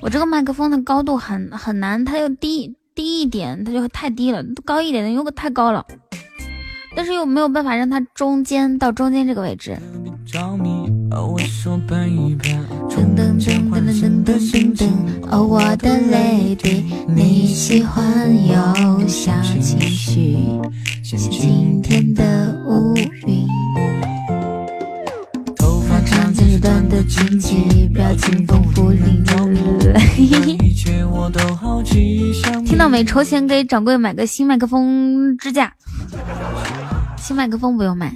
[0.00, 5.84] 我这个麦克风的高度很很难，它又低低一点，它就太低了；高一点的又太高了，
[6.96, 9.76] 但是又没有办法让它中间到中间这个位置。
[10.32, 10.58] 噔
[13.14, 14.88] 噔噔噔噔噔噔噔，
[15.30, 18.04] 哦，我的 lady，你喜欢
[18.46, 19.30] 有小
[19.60, 20.38] 情绪，
[21.02, 22.24] 像今天的
[22.66, 23.46] 乌云。
[25.56, 29.54] 头发长见识短的惊奇，表情丰富令人
[29.92, 30.56] 泪。
[32.64, 33.04] 听到没？
[33.04, 35.74] 筹钱给掌柜买个新麦克风支架。
[37.18, 38.14] 新麦克风不用买。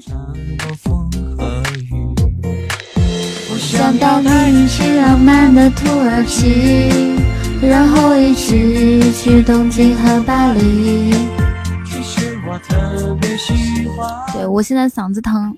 [3.59, 7.17] 想到你去浪漫的土耳其，
[7.63, 11.15] 然后一起去东京和巴黎。
[14.33, 15.57] 对我现在嗓子疼。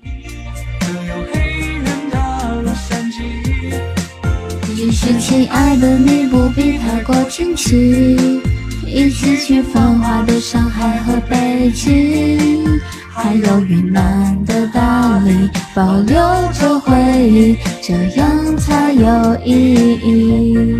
[4.75, 8.51] 其实亲爱的你不必太过惊奇，
[8.85, 12.79] 一起去繁华的上海和北京。
[13.15, 16.15] 还有云南的大理保留
[16.51, 20.77] 着回忆这样才有意义。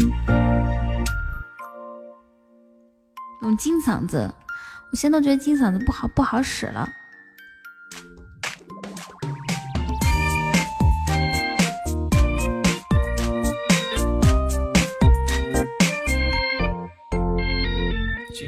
[3.44, 4.34] 用金嗓子
[4.92, 6.90] 我现在都觉得金嗓子不好不好使了。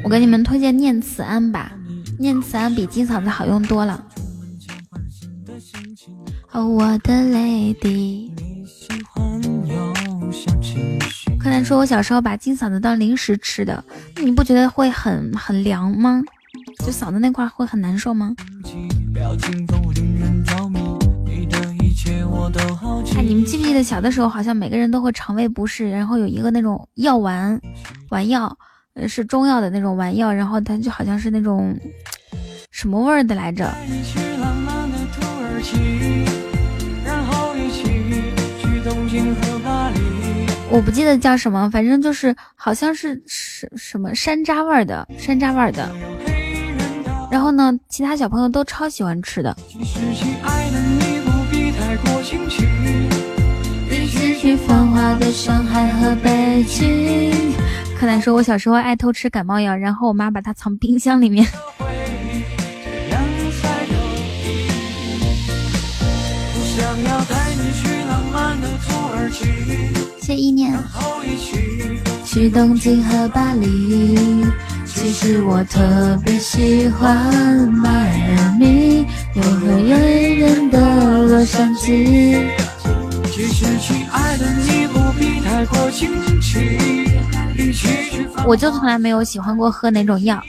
[0.03, 1.71] 我给你们推荐念慈庵吧。
[2.17, 4.03] 念慈庵比金嗓子好用多了。
[6.51, 8.31] 哦，我的 lady。
[11.39, 13.83] 柯南说：“我小时候把金嗓子当零食吃的，
[14.23, 16.21] 你不觉得会很很凉吗？
[16.79, 18.35] 就嗓子那块会很难受吗？”
[23.15, 27.59] 哎，你们记不记得小的时候，好像每个人都会肠胃不适，然后有一个那种药丸
[28.09, 28.57] 丸药，呃，
[29.07, 31.77] 是中药的那种丸药，然后它就好像是那种
[32.71, 33.69] 什么味儿的来着？
[40.71, 45.89] 我不记得叫什么，反正就是好像是什什么山楂味儿的，山楂味儿的。
[47.31, 49.55] 然后呢，其他小朋友都超喜欢吃的。
[58.05, 61.43] 柯南说：“我小时候爱偷吃感冒药，然后我妈把它藏冰箱里面。”
[70.21, 70.71] 谢意念。
[72.23, 74.45] 去东京和巴黎，
[74.85, 77.89] 其实我特别喜欢迈
[78.37, 79.03] 阿密，
[79.33, 82.37] 又和远人的洛杉矶。
[88.47, 90.41] 我就从来没有喜欢过喝哪种药。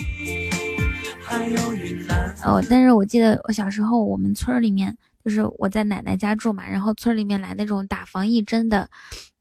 [2.44, 8.88] 哦，但是我记得我小时候，我们村里面就是我在奶奶家住嘛，然后村里面来那种打防疫针的，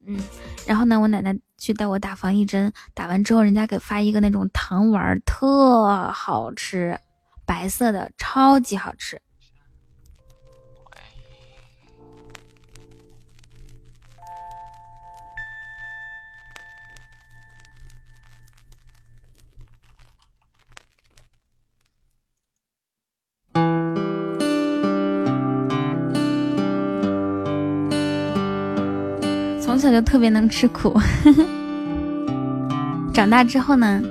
[0.07, 0.17] 嗯，
[0.65, 6.97] 然后呢，我奶奶去带我打防疫针，打完之后，人家给发一个那种糖丸，特好吃，
[7.45, 9.21] 白色的，超级好吃。
[29.77, 30.97] 从小就特别能吃苦，
[33.13, 34.01] 长大之后呢？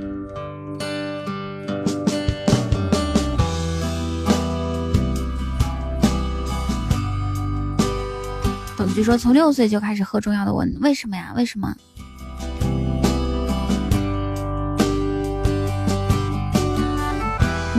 [8.76, 11.32] 董局说从六岁就开始喝中药的我，为什么呀？
[11.34, 11.74] 为什么？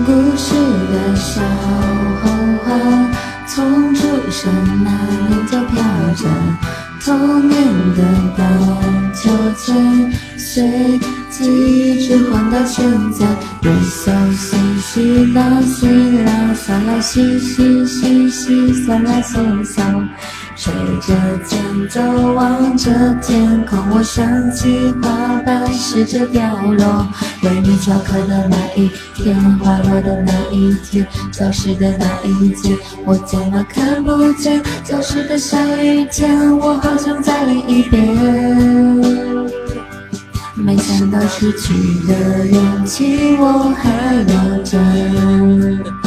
[0.04, 0.56] 故事
[0.92, 1.40] 的小
[2.24, 2.80] 红花，
[3.46, 4.52] 从出生
[4.84, 5.84] 那年就飘
[6.16, 6.65] 着。
[7.06, 7.56] 童年
[7.96, 8.02] 的
[8.36, 11.00] 荡秋千，随
[11.30, 13.28] 记忆一直晃到现在。
[13.62, 15.86] 哆嗦西西拉西
[16.24, 20.08] 拉，嗦拉西西西西，嗦拉西嗦。
[20.56, 21.14] 吹着
[21.46, 22.02] 前奏，
[22.34, 22.90] 望着
[23.22, 27.06] 天空，我想起花瓣试着掉落。
[27.44, 34.64] 为你翘课的那一天，滑落的那一天，教室的那一间，我怎么看不见？
[34.84, 38.06] 教室的下雨天，我好像在另一边。
[40.56, 41.74] 没想到失去
[42.08, 46.05] 的勇气，我还留着。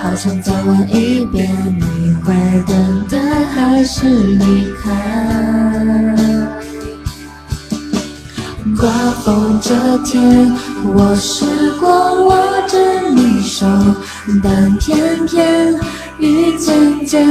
[0.00, 2.34] 好想再问一遍，你会
[2.66, 4.90] 等待还是离开？
[8.78, 8.88] 刮
[9.24, 9.74] 风这
[10.04, 10.52] 天，
[10.84, 11.44] 我试
[11.80, 12.36] 过握
[12.68, 12.78] 着
[13.10, 13.66] 你手，
[14.42, 15.74] 但偏偏
[16.18, 17.26] 雨渐渐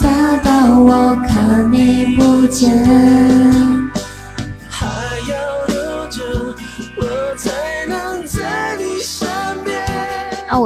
[0.00, 3.79] 大到我看你不见。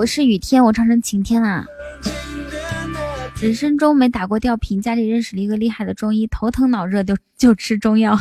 [0.07, 1.65] 是雨天，我唱成晴天啦。
[3.41, 8.19] 人生中没打过吊瓶，家里认识了一个厉害的中医，头疼脑热就就吃中药。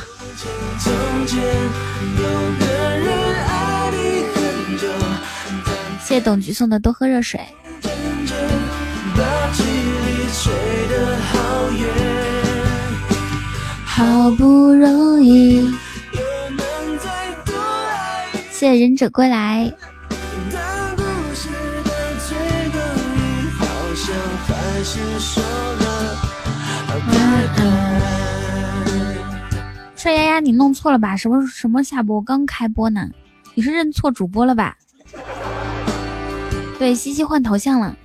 [6.02, 7.40] 谢谢董局送的多喝热水。
[13.86, 15.72] 好不容易，
[18.52, 19.72] 谢谢忍者归来。
[29.96, 31.16] 帅丫丫，你弄错了吧？
[31.16, 32.22] 什么什么下播？
[32.22, 33.08] 刚开播呢？
[33.54, 34.76] 你是认错主播了吧？
[36.78, 37.96] 对，西西换头像了。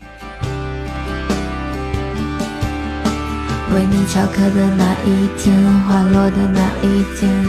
[3.75, 7.45] 为你翘课的那一天，花落的那一天。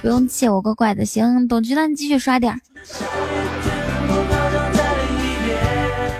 [0.00, 1.04] 不用气，我乖乖的。
[1.04, 2.60] 行，董局，那你继续刷点。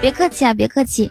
[0.01, 1.11] 别客气啊，别客气。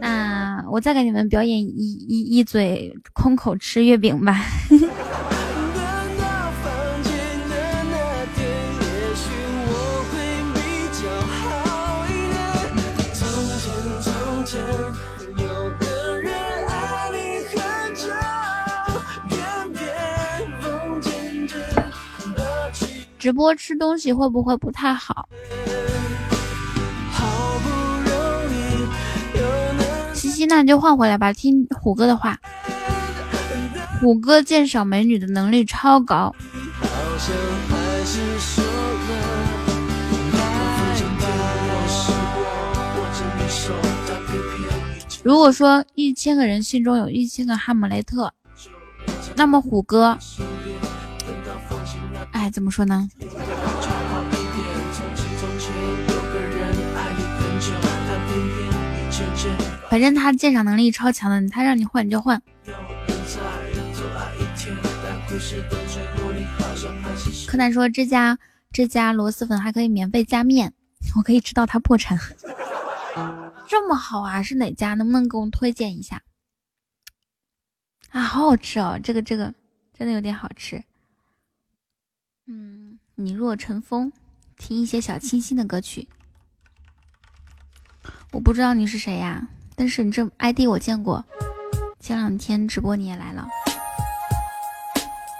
[0.00, 4.44] 那我再给你们表演一一一嘴空口吃月饼吧。
[23.18, 25.28] 直播吃东西会不会不太好？
[30.46, 32.38] 那你就换回来吧，听虎哥的话。
[34.00, 36.34] 虎哥鉴赏美女的能力超高。
[45.24, 48.32] 如果说一千个人心中有一千个哈姆雷特，
[49.34, 50.16] 那么虎哥。
[52.30, 53.08] 哎，怎么说呢？
[59.90, 62.40] 反正他鉴赏能力超强的，他让你换你就换。
[67.46, 68.38] 柯南说这家
[68.70, 70.72] 这家螺蛳粉还可以免费加面，
[71.16, 72.18] 我可以吃到他破产。
[73.66, 74.42] 这么好啊？
[74.42, 74.94] 是哪家？
[74.94, 76.22] 能不能给我们推荐一下？
[78.10, 78.98] 啊，好好吃哦！
[79.02, 79.52] 这个这个
[79.96, 80.82] 真的有点好吃。
[82.46, 84.10] 嗯，你若成风，
[84.56, 86.08] 听一些小清新的歌曲。
[88.32, 89.48] 我不知道你是谁呀，
[89.78, 91.24] 但是你这 ID 我见过，
[92.00, 93.46] 前两天直播你也来了。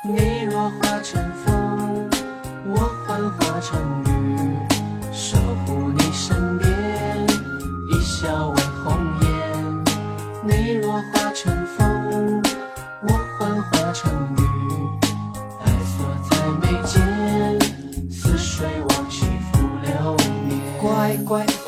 [0.05, 2.09] 你若化成风，
[2.69, 4.57] 我幻化成雨，
[5.13, 5.37] 守
[5.67, 6.71] 护你身边，
[7.91, 9.29] 一笑为红颜。
[10.45, 12.41] 你若化成风，
[13.03, 14.49] 我幻化成雨。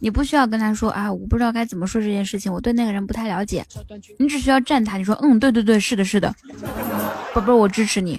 [0.00, 3.64] 你不需要跟他说啊，我不知道该怎么说这件事情，我对那个人不太了解。
[4.18, 6.34] 你只需要站他，你说嗯，对对对，是的，是的，
[7.34, 8.18] 宝贝，我支持你。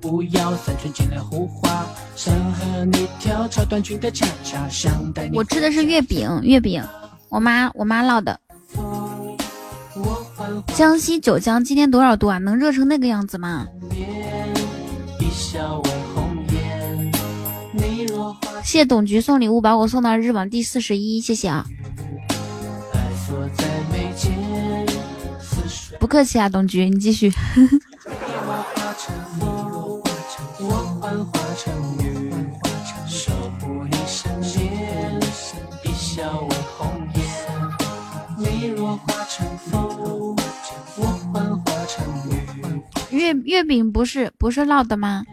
[0.00, 5.36] 不要三寸金莲胡花，想和你跳超短裙的恰恰，想带你。
[5.36, 6.82] 我吃的是月饼，月饼，
[7.28, 8.38] 我妈我妈烙的。
[10.74, 12.38] 江西九江今天多少度啊？
[12.38, 13.66] 能热成那个样子吗？
[18.62, 21.64] 谢谢董局送礼物，把我送到日榜第四十一，谢谢啊。
[26.00, 27.32] 不客气啊，董局，你继续。
[29.06, 29.12] 你
[29.70, 31.64] 若化成风我幻化成
[31.98, 32.32] 雨
[33.06, 35.20] 守护你身边
[35.84, 37.22] 一笑为红颜
[38.38, 40.34] 你若化成风
[40.96, 41.02] 我
[41.32, 45.24] 幻化成雨月月饼不是不是烙的吗？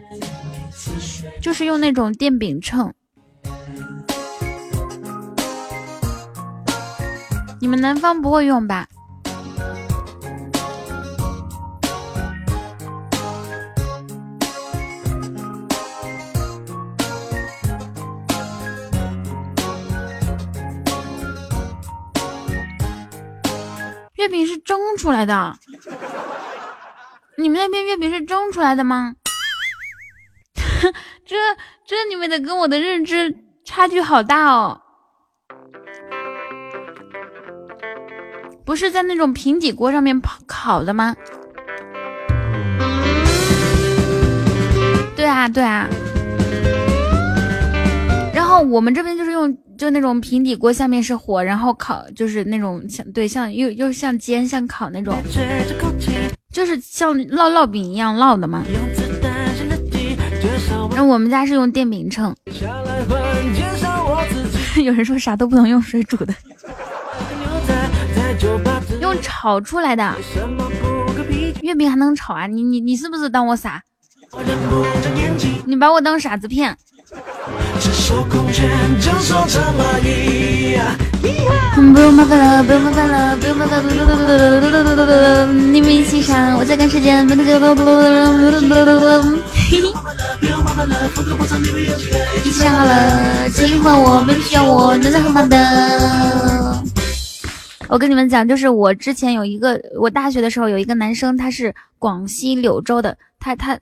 [1.40, 2.92] 就是用那种电饼秤。
[7.60, 8.88] 你们南方不会用吧？
[24.22, 25.58] 月饼是蒸出来的。
[27.36, 29.16] 你们那边月饼是蒸出来的吗？
[31.26, 31.36] 这
[31.84, 34.80] 这你们的跟我的认知差距好大哦。
[38.64, 41.16] 不是在那种平底锅上面烤的吗？
[45.16, 45.88] 对啊对啊。
[48.60, 55.16] 我们这边就是用就那种平底锅，下面是火，然后烤就是那种像对像又又像煎像烤那种，
[56.52, 58.64] 就是像烙烙饼一样烙的嘛。
[60.90, 62.34] 然后我们家是用电饼铛。
[64.82, 66.34] 有人说啥都不能用水煮的，
[69.00, 70.16] 用炒出来的
[71.60, 72.46] 月饼还能炒啊？
[72.46, 73.82] 你你你是不是当我傻？
[75.66, 76.76] 你把我当傻子骗？
[81.92, 87.26] 不用麻烦了，不用麻烦了，不用麻烦了，你们一起上，我在赶时间。
[87.26, 89.22] 不用麻烦了，不用麻烦了，
[90.38, 91.66] 不用麻烦了
[92.36, 96.78] 一起上好了，今晚我们需要我，真的很棒的。
[97.88, 103.76] 我跟你们讲，就是我之前有一个，我大学的时候有一个男生，他是广西柳州的，他他。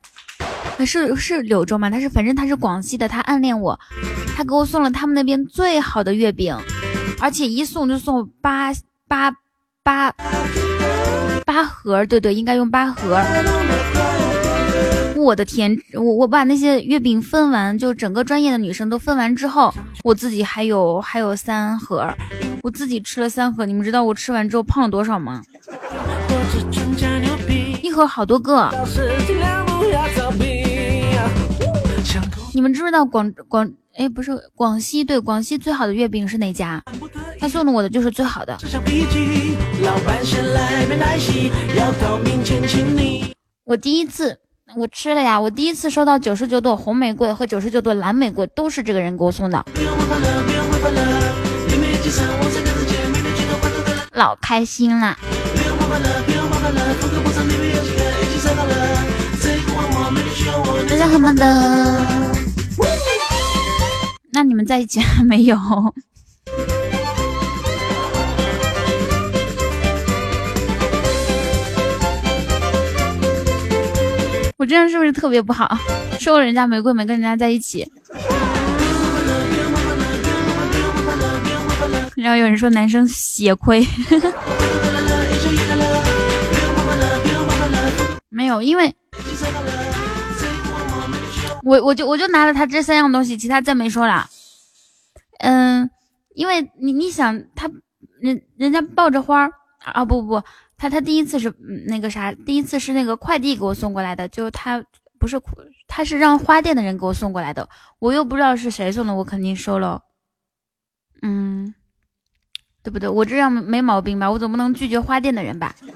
[0.85, 1.91] 是是柳州吗？
[1.91, 3.79] 他是反正他是广西的，他暗恋我，
[4.37, 6.57] 他给我送了他们那边最好的月饼，
[7.21, 8.73] 而且一送就送八
[9.09, 9.31] 八
[9.83, 10.13] 八
[11.45, 13.21] 八盒，对对，应该用八盒。
[15.17, 19.73] 我的天，我我把那些月饼分完，就整个专业的女生都分完之后，
[20.03, 22.09] 我自己还有还有三盒，
[22.63, 23.67] 我自己吃了三盒。
[23.67, 25.43] 你们知道我吃完之后胖了多少吗？
[27.83, 28.71] 一盒好多个。
[32.53, 36.83] 你们知不知道广广哎不是广西对广西最好的月饼是哪家？
[37.39, 38.59] 他送的我的就是最好的。
[43.65, 44.39] 我第一次
[44.77, 49.65] 我吃了呀，我第一次收到九十九朵红玫瑰和九十九朵蓝玫瑰，都是这个人给我送的，
[54.13, 55.17] 老开心了。
[61.01, 62.07] 大家很棒的。
[64.31, 65.57] 那你们在一起还没有？
[74.59, 75.75] 我这样是不是特别不好？
[76.19, 77.91] 收了人家玫瑰没跟人家在一起。
[82.15, 83.83] 然后有人说男生血亏，
[88.29, 88.95] 没有，因为。
[91.71, 94.29] 我我就我就拿了他这三样东西，其他再没说了。
[95.39, 95.89] 嗯，
[96.35, 97.71] 因为你你想他
[98.21, 100.43] 人人家抱着花儿啊不不不，
[100.77, 101.55] 他他第一次是
[101.87, 104.85] 那个啥，第一次是那个快递给我送过来的，就他
[105.21, 105.41] 不是
[105.87, 107.69] 他是让花店的人给我送过来的，
[108.01, 110.03] 我又不知道是谁送的，我肯定收了。
[111.23, 111.73] 嗯，
[112.83, 113.09] 对不对？
[113.09, 114.29] 我这样没毛病吧？
[114.29, 115.77] 我总不能拒绝花店的人吧？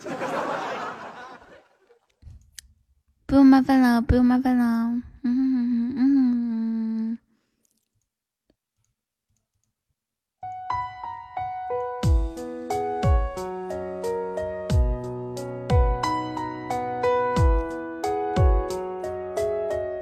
[3.27, 5.03] 不用麻烦了，不用麻烦了。
[5.27, 7.19] 嗯嗯嗯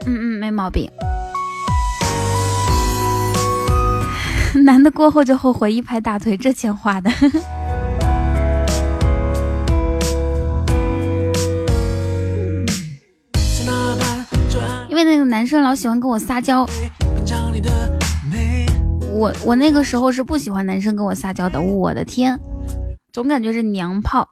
[0.04, 0.90] 嗯嗯，没毛病。
[4.64, 7.08] 男的过后就后悔，一拍大腿，这钱花的。
[15.04, 16.66] 那个男生老喜欢跟我撒娇，
[19.12, 22.38] 我我那个时候是不喜欢男生跟我撒娇的，我的天，
[23.12, 24.28] 总感觉是娘炮。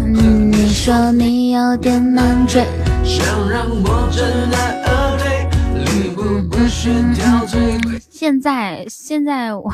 [0.00, 2.64] 嗯，你说你有点难追。
[8.10, 9.72] 现在现在我。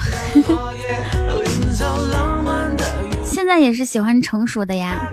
[3.24, 5.10] 现在也是喜欢成熟的呀。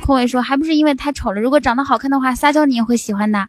[0.00, 1.40] 空伟说，还不是因为太丑了。
[1.40, 3.46] 如果长得好看的话，撒娇你也会喜欢的。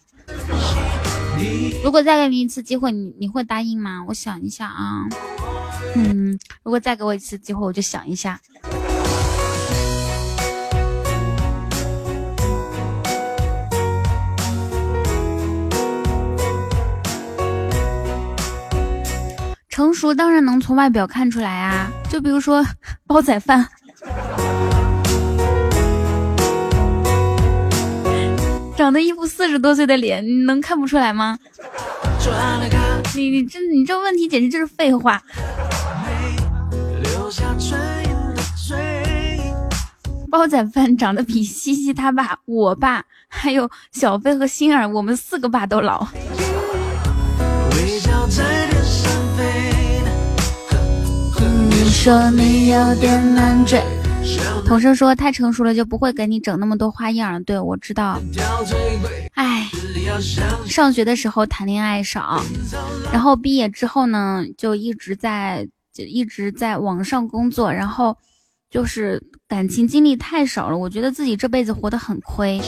[1.84, 4.04] 如果再给你一次机会，你你会答应吗？
[4.08, 5.08] 我想一下啊。
[5.96, 8.40] 嗯，如果再给我一次机会，我就想一下。
[19.70, 22.64] 成熟当然能从外表看出来啊，就比如说
[23.08, 23.66] 煲仔饭，
[28.90, 31.38] 长得一副四十多岁的脸，你能看不出来吗？
[33.14, 35.22] 你你这你这问题简直就是废话。
[40.32, 46.08] 煲仔饭长得比西西他爸、我爸，还有小飞和星儿，我们四个爸都老。
[51.70, 53.99] 你说你有点难追。
[54.66, 57.44] 童声说太成熟了就不会给你整那么多花样。
[57.44, 58.20] 对我知道。
[59.34, 59.70] 唉，
[60.66, 62.44] 上学的时候谈恋爱少，
[63.12, 68.16] 然后毕业之后呢，就一直在就一直在网上工作，然后
[68.70, 72.62] 就是感情经历太少了，我觉得自己这辈子活得很亏。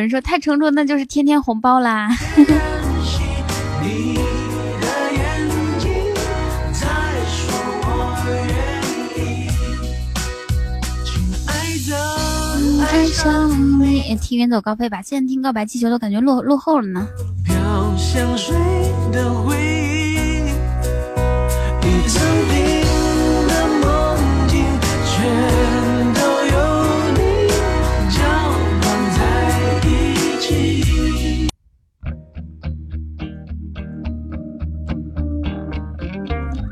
[0.00, 2.08] 人说太成熟，那就是天天红包啦。
[12.92, 15.02] 爱上你，听远走高飞吧。
[15.02, 17.06] 现在听告白气球都感觉落落后了呢。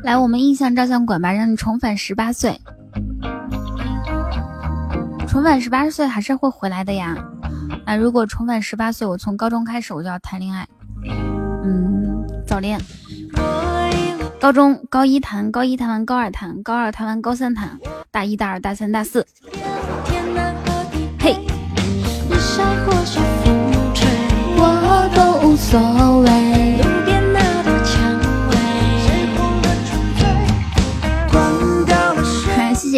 [0.03, 2.59] 来，我们印象照相馆吧，让你重返十八岁。
[5.27, 7.15] 重返十八岁还是会回来的呀。
[7.85, 10.67] 那如果重返十八岁，我从高中开始我就要谈恋爱。
[11.63, 12.79] 嗯，早恋。
[14.39, 17.77] 高中高一谈，高一谈完高二谈，高二谈完高三谈，
[18.09, 19.25] 大一、大二、大三、大四。
[21.19, 21.35] 嘿。
[24.61, 26.58] 我都无所谓。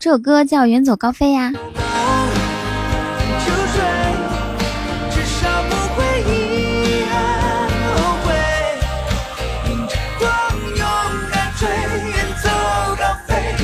[0.00, 1.52] 这首歌叫《远走高飞》呀。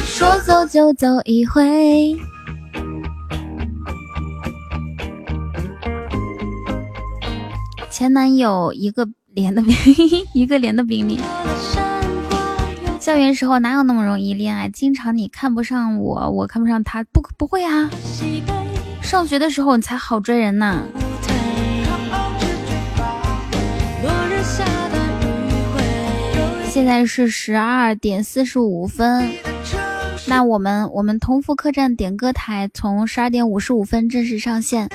[0.05, 2.15] 说走就走一回。
[7.89, 9.75] 前男友一个连的兵，
[10.35, 11.19] 一个连的兵力。
[13.07, 14.69] 校园时候哪有那么容易恋爱？
[14.69, 17.89] 经常你看不上我，我看不上他，不不会啊。
[19.01, 20.83] 上学的时候你才好追人呢。
[26.69, 29.31] 现在是十二点四十五分，
[30.27, 34.91] 那我们我们同福客栈点歌台从十二点五十五分正式上线。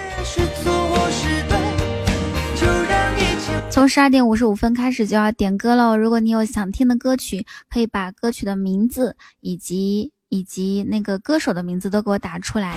[3.82, 5.98] 从十二点五十五分开始就要点歌喽。
[5.98, 12.76] 如果你有想听的歌曲，可以把歌曲的名字以及以及那个歌手的名字都给我打出来，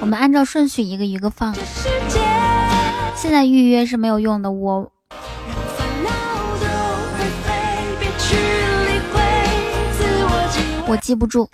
[0.00, 1.54] 我们按照顺序一个一个放。
[3.14, 4.90] 现在预约是没有用的，我
[10.86, 11.46] 我记不住。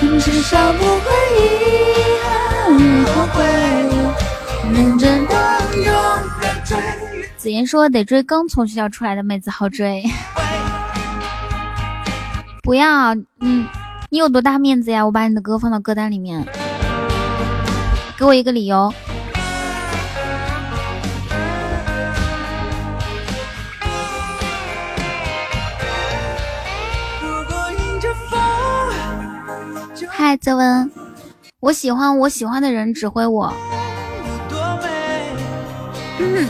[0.00, 1.40] 至少不会遗
[2.22, 2.24] 憾
[3.06, 3.44] 后悔。
[4.72, 5.38] 认真当
[5.84, 5.92] 中
[7.36, 10.02] 子言说得追刚从学校出来的妹子好追。
[12.62, 13.66] 不要，嗯，
[14.10, 15.04] 你有多大面子呀？
[15.04, 16.46] 我把你的歌放到歌单里面，
[18.18, 18.92] 给我一个理由。
[30.22, 30.90] 嗨，泽文，
[31.60, 33.50] 我喜欢我喜欢的人指挥我。
[36.18, 36.46] 嗯。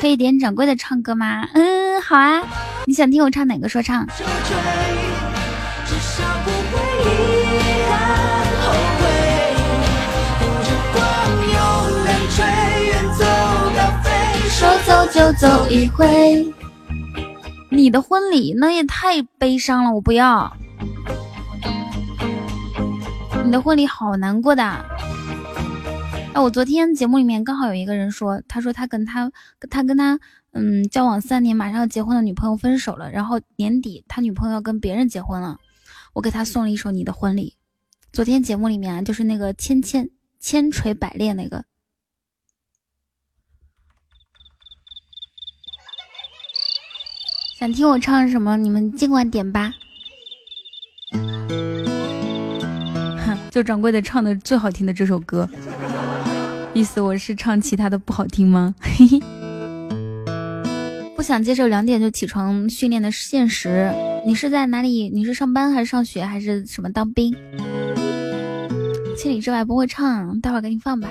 [0.00, 1.46] 可以点掌柜的唱歌吗？
[1.54, 2.42] 嗯，好啊。
[2.86, 4.04] 你想听我唱哪个说唱？
[15.12, 16.50] 就走一回，
[17.68, 20.50] 你的婚礼那也太悲伤了，我不要。
[23.44, 24.64] 你的婚礼好难过的。
[26.32, 29.30] 哎，我昨天节目里面刚好有一个人说，他说他跟他
[29.68, 30.18] 他跟他
[30.52, 35.58] 嗯交往三年，马上要结婚的女朋友分手了，然后年底他女朋友要跟别人结婚了，
[36.14, 37.54] 我给他送了一首《你的婚礼》。
[38.14, 40.08] 昨天节目里面就是那个千千
[40.40, 41.62] 千锤百炼那个，
[47.62, 49.72] 想听我唱什么，你们尽管点吧。
[53.24, 55.48] 哼，就掌柜的唱的最好听的这首歌，
[56.74, 58.74] 意思我是唱其他的不好听吗？
[58.80, 59.20] 嘿嘿，
[61.14, 63.92] 不想接受两点就起床训练的现实。
[64.26, 65.08] 你是在哪里？
[65.08, 67.32] 你是上班还是上学还是什么当兵？
[69.16, 71.08] 千里之外不会唱，待会儿给你放吧。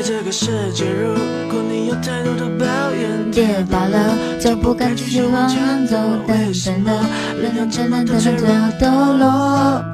[0.00, 1.12] 对这个世界，如
[1.50, 5.94] 果你有太多的抱怨，跌倒了就不敢继续往前走，
[6.26, 7.02] 等等的，
[7.42, 9.84] 等等等等等等，最后都落。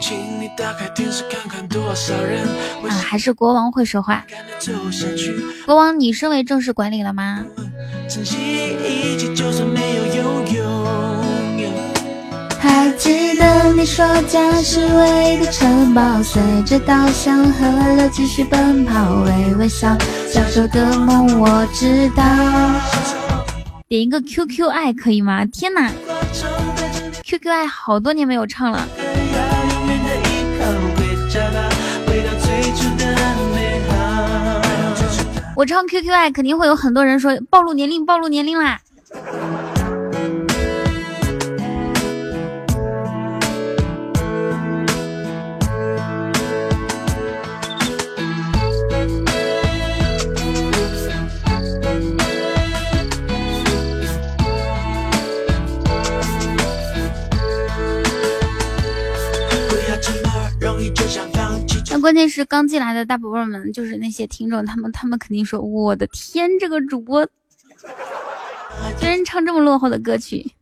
[0.00, 2.46] 请你打开电视看看多少人。
[2.88, 4.24] 啊，还是国王会说话。
[5.66, 7.44] 国王，你升为正式管理了吗？
[8.08, 11.07] 珍惜一切，就算没有拥有。
[12.60, 19.96] 还记得你说家是唯一的城堡，随着稻香河流继续奔跑，微微笑，
[20.28, 22.24] 小时候的梦我知道。
[23.86, 25.44] 点一个 QQ 爱可以吗？
[25.46, 25.90] 天哪
[27.24, 28.86] ，QQ 爱好多年没有唱了。
[35.56, 38.80] 我唱 QQ 爱肯定会有很多人说暴露年龄，暴露年龄啦。
[62.00, 67.26] 关键是刚进来的大宝贝们，就是那些听众，他们他们肯定说：“我的天，这个主播
[68.98, 70.52] 居然唱这么落后的歌曲！”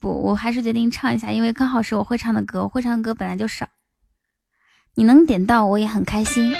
[0.00, 3.68] 不，我还是决定唱一下，因为刚好是我会唱的歌，我会唱的歌本来就少，
[4.94, 6.54] 你能点到我也很开心。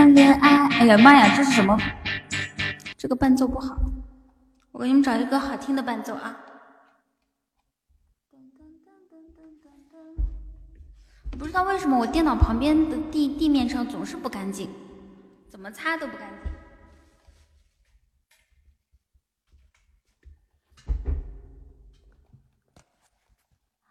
[0.00, 0.66] 谈恋爱。
[0.78, 1.78] 哎呀妈呀，这是什么？
[2.96, 3.78] 这个伴奏不好，
[4.72, 6.40] 我给你们找一个好听的伴奏啊！
[11.32, 14.70] 不知道为什么我电脑旁边的地地面上总是不干净，
[15.50, 16.50] 怎么擦都不干净。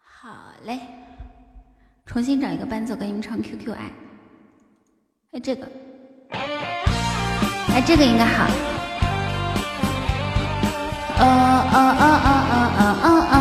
[0.02, 0.80] 好嘞，
[2.04, 3.92] 重新找一个伴奏给你们唱 QQ 爱。
[5.30, 5.70] 哎，这个，
[6.32, 8.44] 哎，这个应该好。
[11.18, 11.24] 哦
[11.72, 13.36] 哦哦哦哦哦哦哦！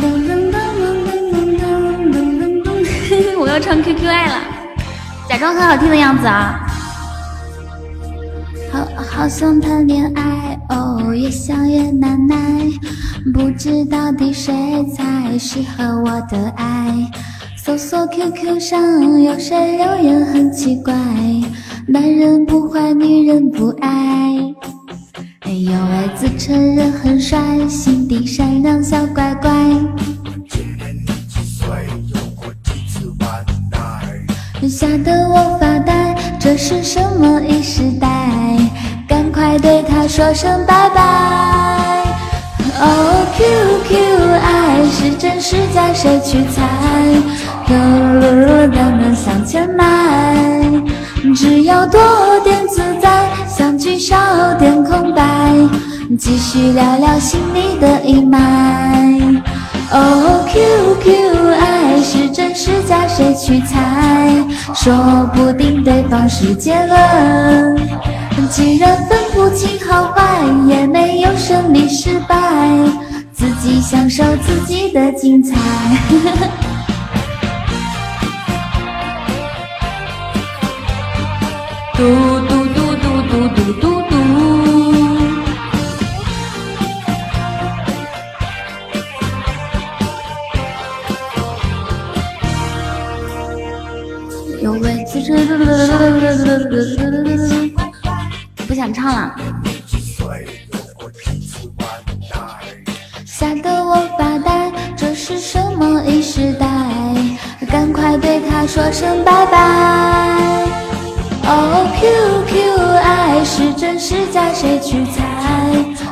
[0.00, 1.38] 噔噔噔噔噔噔
[2.12, 2.14] 噔
[2.62, 3.38] 噔噔！
[3.38, 4.34] 我要唱 QQ 爱了，
[5.28, 6.60] 假装很好听的样子啊。
[8.72, 12.36] 好好想谈恋爱，哦，越想越难耐，
[13.32, 16.92] 不知到底谁才适合我的爱。
[17.66, 20.94] 搜索 QQ 上有谁留言很奇怪，
[21.88, 23.88] 男人不坏，女人不爱。
[25.40, 29.50] 哎呦喂自称人很帅，心地善良小乖乖。
[34.68, 38.08] 吓得我发呆，这是什么一时代？
[39.08, 42.04] 赶快对他说声拜拜。
[42.78, 43.96] 哦，QQ
[44.40, 46.62] 爱是真是假，谁去猜？
[47.74, 50.36] 路都能向前迈，
[51.34, 52.00] 只要多
[52.44, 54.16] 点自在，相聚少
[54.58, 55.52] 点空白，
[56.18, 59.40] 继续聊聊心里的阴霾。
[59.92, 64.44] 哦，QQ 爱是真是假，谁去猜？
[64.74, 67.76] 说不定对方是结论。
[68.50, 72.36] 既然分不清好坏，也没有胜利失败，
[73.32, 75.56] 自己享受自己的精彩。
[81.96, 82.02] 嘟
[82.46, 84.12] 嘟嘟嘟嘟嘟嘟嘟。
[94.62, 95.26] 有位自称
[98.66, 99.34] 不想唱了，
[103.24, 106.66] 吓得我发呆，这是什么一时代？
[108.48, 110.85] 他说声拜拜。
[111.48, 112.50] 哦，QQ，
[113.02, 115.22] 爱是真是假，谁去猜？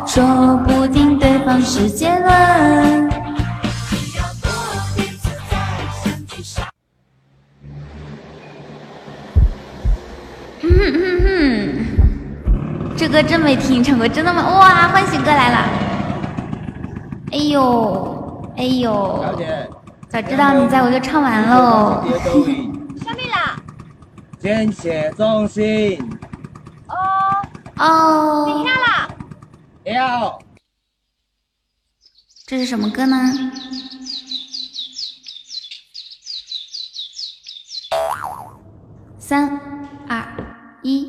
[0.06, 3.10] 说不定对方是杰伦。
[10.62, 14.48] 嗯哼哼，这歌真没听唱过，真的吗？
[14.58, 15.58] 哇，欢喜哥来了！
[17.32, 19.24] 哎呦，哎呦，
[20.08, 22.04] 早知道你在我就唱完喽。
[24.44, 24.70] 下面啦。
[24.70, 25.98] 天写中心。
[26.88, 26.94] 哦
[27.78, 28.44] 哦。
[28.46, 29.08] 你下啦。
[29.84, 30.38] 要。
[32.46, 33.16] 这是什么歌呢？
[39.18, 39.58] 三
[40.06, 40.22] 二
[40.82, 41.08] 一。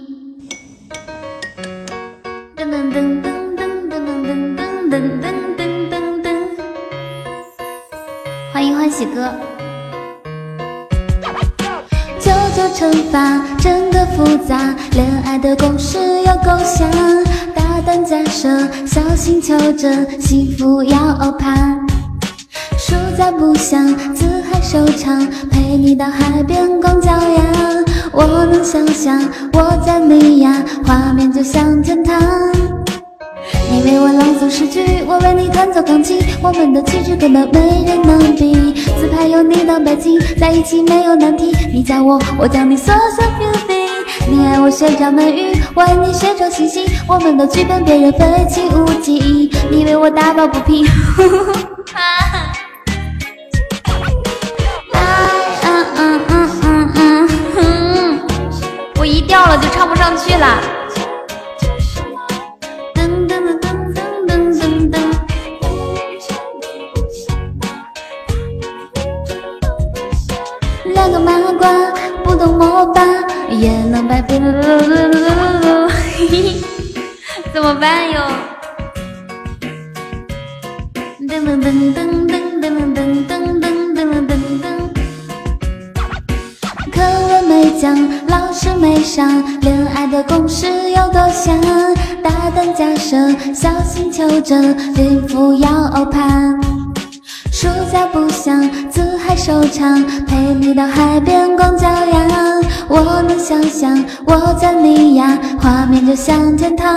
[2.55, 3.59] 噔噔噔噔噔
[3.89, 4.31] 噔噔
[4.89, 6.27] 噔噔噔噔噔。
[8.53, 9.54] 欢迎欢喜哥。
[12.55, 16.89] 九九乘法真的复杂，恋爱的公式有构想。
[17.53, 18.47] 大胆假设，
[18.85, 21.77] 小心求证，幸福要欧趴。
[22.77, 27.43] 输在不想，自海收场，陪你到海边光脚丫。
[28.13, 32.15] 我能想象我在你呀，画面就像天堂。
[33.85, 38.73] 你为我朗诵诗句，我为你弹奏钢琴，我们的气质根本没人能比。
[38.99, 41.55] 自拍有你当背景，在一起没有难题。
[41.71, 43.85] 你叫我，我叫你，so so beauty。
[44.27, 46.83] 你爱我旋转门语，我爱你学周星星。
[47.07, 50.83] 我们的剧本别人废弃无忌，你为我打抱不平。
[51.19, 51.55] 嗯
[55.61, 58.19] 嗯嗯嗯嗯嗯，
[58.99, 60.74] 我一掉了就唱不上去了。
[94.45, 96.55] 心求证，幸福要攀。
[97.51, 102.27] 暑假不想，自嗨收场，陪你到海边光脚丫。
[102.87, 106.95] 我能想象我在你呀，画面就像天堂。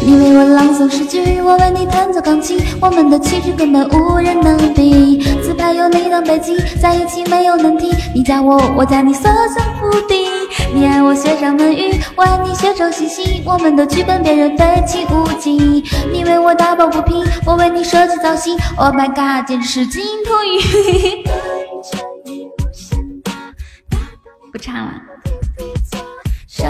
[0.00, 5.18] 你为我朗诵诗句，我为你弹奏钢琴，我们的气质根本无人能比。
[5.42, 7.94] 自拍有你当背景，在一起没有难题。
[8.14, 10.27] 你加我，我加你，所向无敌。
[10.78, 13.42] 你爱我学上门语，我爱你学周星星。
[13.44, 15.82] 我们的剧本别人废弃无忌。
[16.12, 18.56] 你为我打抱不平，我为你设计造型。
[18.76, 21.24] Oh my god，简直是金童玉。
[24.52, 24.92] 不唱了。
[26.46, 26.64] 手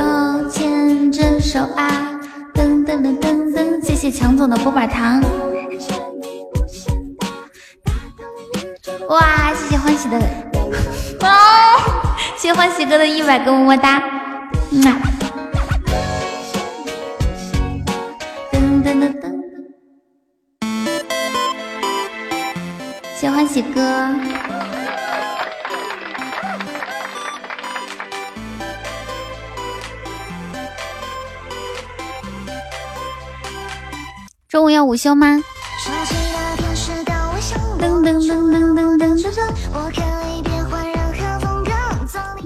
[0.49, 2.19] 牵着手啊。
[2.55, 5.23] 噔噔噔噔噔，谢谢强总的波板糖。
[12.79, 14.01] 喜哥的一百个么么哒。
[14.71, 15.03] 嗯，
[23.17, 24.09] 喜欢喜哥。
[34.49, 35.43] 中午要午休吗？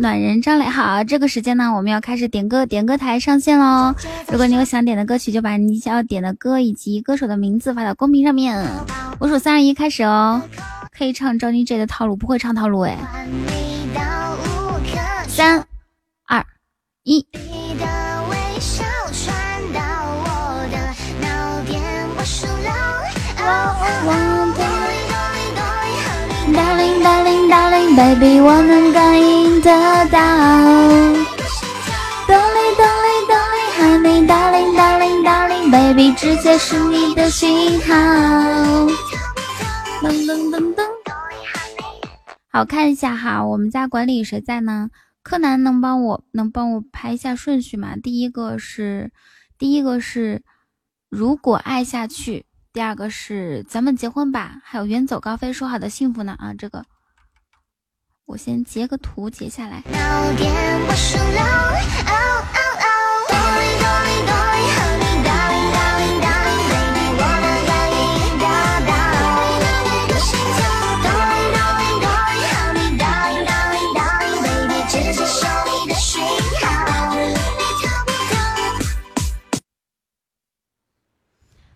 [0.02, 3.94] 暖人张磊好，这个时间呢，我们要开始点歌，点歌台上线喽。
[4.28, 8.66] 如果你有想点的歌曲，就把你想要点的歌以及歌手的名字发到公屏上面。
[9.20, 10.42] 我数三二一，开始哦。
[10.90, 12.98] 可以唱 Johnny J 的套路，不会唱套路哎。
[15.28, 15.64] 三
[16.26, 16.44] 二
[17.04, 17.24] 一。
[26.52, 29.70] Darling Darling Darling Baby，我能感应得
[30.10, 30.18] 到。
[32.28, 37.94] Darling Darling Darling Honey Darling Darling Darling Baby，直接是你的信号。
[40.02, 40.82] 噔噔噔噔。
[42.50, 44.90] 好看一下哈，我们家管理谁在呢？
[45.22, 47.96] 柯南能帮我能帮我排一下顺序吗？
[47.96, 49.10] 第一个是
[49.56, 50.42] 第一个是
[51.08, 52.44] 如果爱下去。
[52.72, 56.86] 第二个是咱们结婚吧，还有远走高飞说好的幸福呢啊，这个
[58.24, 59.82] 我先截个图截下来。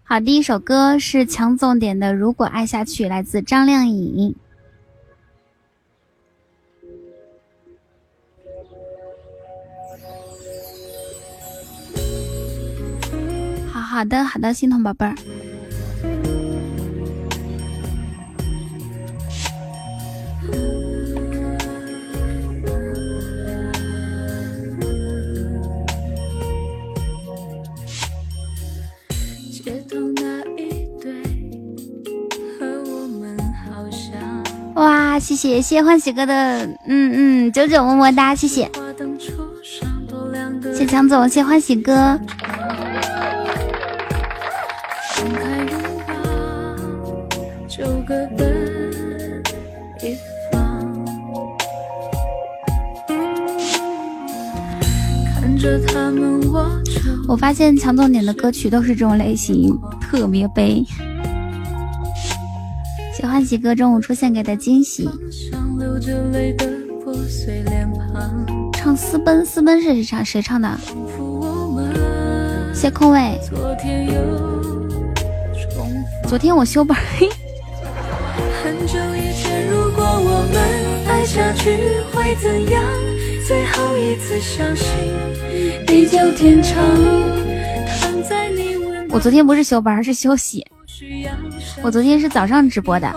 [0.08, 4.32] 好，第一首歌是强总点的《如果爱下去》，来自张靓颖。
[13.68, 15.16] 好好的，好的，心疼宝贝儿。
[34.76, 38.70] 哇，谢谢谢谢欢喜哥的，嗯嗯，九九么么哒，谢谢，
[40.74, 42.20] 谢强总，谢欢喜哥。
[57.26, 60.84] 我发现强总点的歌曲都是这种类型，特别悲。
[63.26, 65.10] 喜欢喜哥中午出现给的惊喜，
[68.72, 70.24] 唱私奔，私奔是谁唱？
[70.24, 70.78] 谁唱的？
[72.72, 73.36] 谢空位。
[76.28, 76.96] 昨天我休班。
[89.10, 90.64] 我昨天不是休班，是休息。
[91.82, 93.12] 我昨天是早上直播的。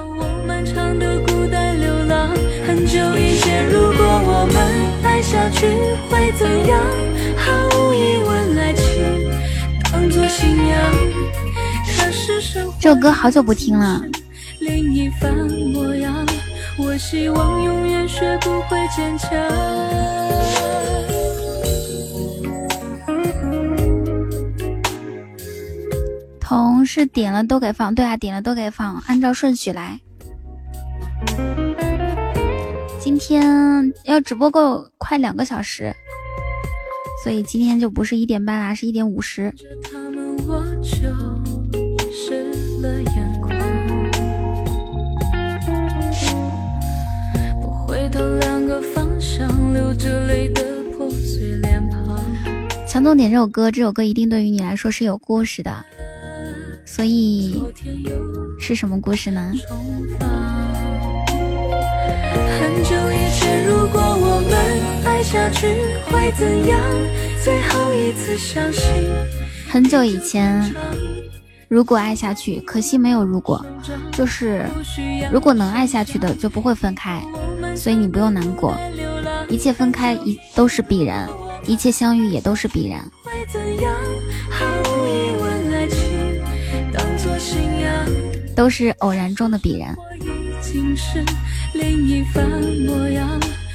[12.80, 14.02] 这首歌好久不听了。
[26.50, 30.00] 同是点了都给放，对啊，点了都给放，按照顺序来。
[33.00, 35.94] 今天要直播够快两个小时，
[37.24, 39.54] 所以今天就不是一点半啦，是一点五十。
[52.88, 55.86] 强总点这首歌，这首歌一定对于你来说是有故事的。
[56.92, 57.64] 所以
[58.60, 59.54] 是什么故事呢？
[69.70, 70.74] 很久以前，
[71.68, 73.64] 如果爱下去，可惜没有如果，
[74.12, 74.66] 就是
[75.32, 77.22] 如果能爱下去的就不会分开，
[77.76, 78.76] 所以你不用难过，
[79.48, 81.30] 一切分开一都是必然，
[81.68, 83.00] 一切相遇也都是必然。
[88.60, 89.96] 都是偶然中的必然，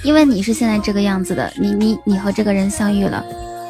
[0.03, 3.25] 因为你是现在这个样子的，你你你和这个人相遇了，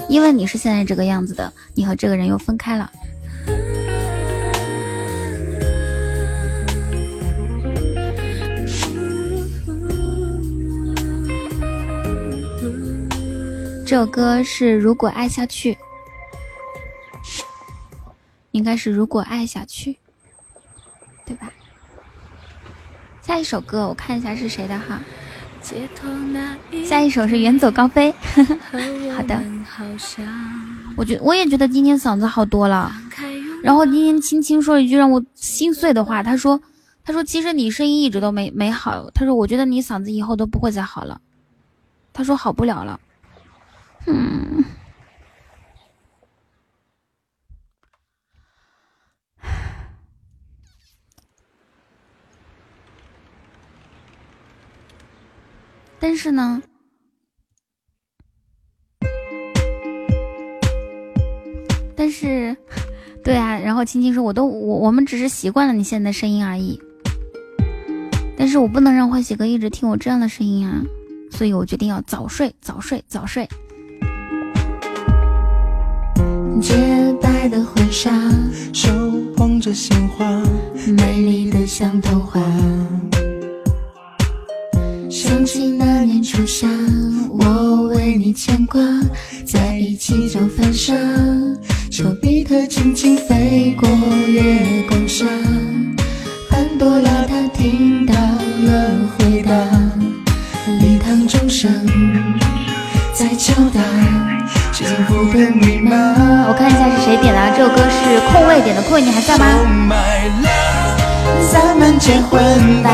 [0.09, 2.91] 因为你是现在这个样子的，你和这个人又分开了。
[13.87, 15.75] 这首歌是《如果爱下去》，
[18.51, 19.93] 应该是《如果爱下去》。
[21.27, 21.51] 对吧？
[23.27, 25.01] 下一首歌我看一下是谁的哈。
[26.85, 28.13] 下一首是《远走高飞》。
[29.17, 29.43] 好的。
[30.95, 32.93] 我觉我也觉得今天嗓子好多了。
[33.63, 36.61] 然后今天青青说了一句让我心碎的话，他说
[37.03, 39.11] ：“他说其实你声音一直都没没好。
[39.15, 41.19] 他说我觉得你嗓子以后都不会再好了。
[42.13, 43.01] 他说好不了了。”
[44.07, 44.63] 嗯。
[56.07, 56.63] 但是呢，
[61.97, 62.55] 但是，
[63.25, 66.79] 对啊，然后青青说，我都我我们只是习惯了你现在的声音而已。
[68.37, 70.83] 但是我不能让欢喜哥一直听我这样的声音啊，
[71.31, 73.49] 所以我决定要早睡，早睡，早睡。
[76.61, 76.75] 洁
[77.23, 78.11] 白的婚纱，
[78.75, 78.91] 手
[79.35, 80.27] 捧着鲜花，
[80.87, 82.43] 美丽的像童话。
[85.15, 86.67] 想起那年初夏，
[87.39, 88.81] 我为你牵挂，
[89.47, 90.93] 在一起就犯傻。
[91.89, 93.89] 丘比特轻轻飞过
[94.27, 95.25] 月光下，
[96.51, 99.53] 潘多拉她听到了回答，
[100.81, 101.71] 礼堂钟声
[103.13, 103.81] 在敲打，
[104.73, 105.95] 幸福的密码。
[106.49, 109.47] 我看一下是谁点的，这首歌是空位点的，空位你还在吗？
[111.53, 112.91] 咱们结婚吧，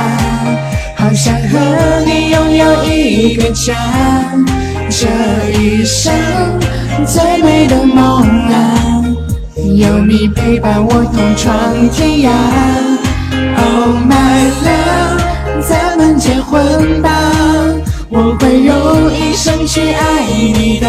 [1.00, 1.58] 好想和
[2.04, 3.74] 你拥有一个家，
[4.90, 5.06] 这
[5.58, 6.12] 一生
[7.06, 9.02] 最美的梦啊，
[9.56, 12.30] 有你陪伴我同闯天涯。
[13.56, 17.10] Oh my love，咱们结婚吧，
[18.10, 20.86] 我会用一生去爱你的，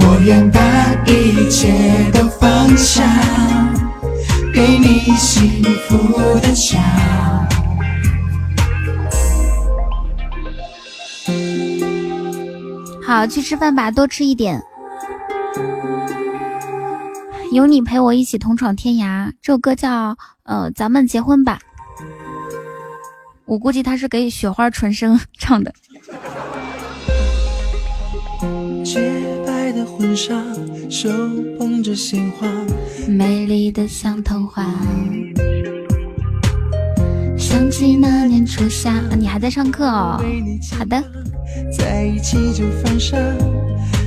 [0.00, 0.58] 我愿把
[1.04, 1.70] 一切
[2.14, 3.04] 都放下。
[4.54, 6.78] 给你幸福的家。
[13.12, 14.58] 好，去吃饭吧，多吃一点。
[17.52, 21.58] 有你陪我一起同闯天涯，这首歌叫呃，咱们结婚吧。
[23.44, 25.70] 我估计他是给雪花纯生 唱的。
[28.82, 28.98] 洁
[29.46, 30.42] 白的婚纱，
[30.88, 31.10] 手
[31.58, 32.48] 捧着鲜花，
[33.06, 34.64] 美丽的像童话。
[37.36, 40.18] 想起那年初夏，你还在上课哦？
[40.78, 41.04] 好的。
[41.70, 43.16] 在一起就犯傻，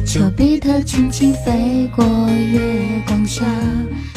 [0.05, 3.43] 丘比特轻轻飞过月光下。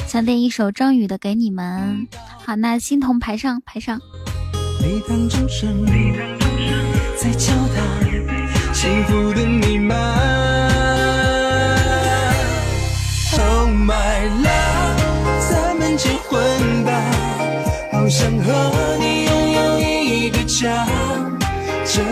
[0.06, 2.06] 想点一首张宇的给你们。
[2.44, 4.00] 好，那欣桐排上排上。
[5.28, 5.84] 钟声
[7.16, 7.82] 在敲打
[8.72, 9.94] 幸福的密码。
[18.10, 20.86] 想和你拥有一个家。
[21.84, 22.02] 这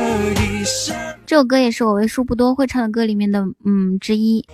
[1.27, 4.47] 这首歌也是我为数不多会唱的歌里面的嗯之一。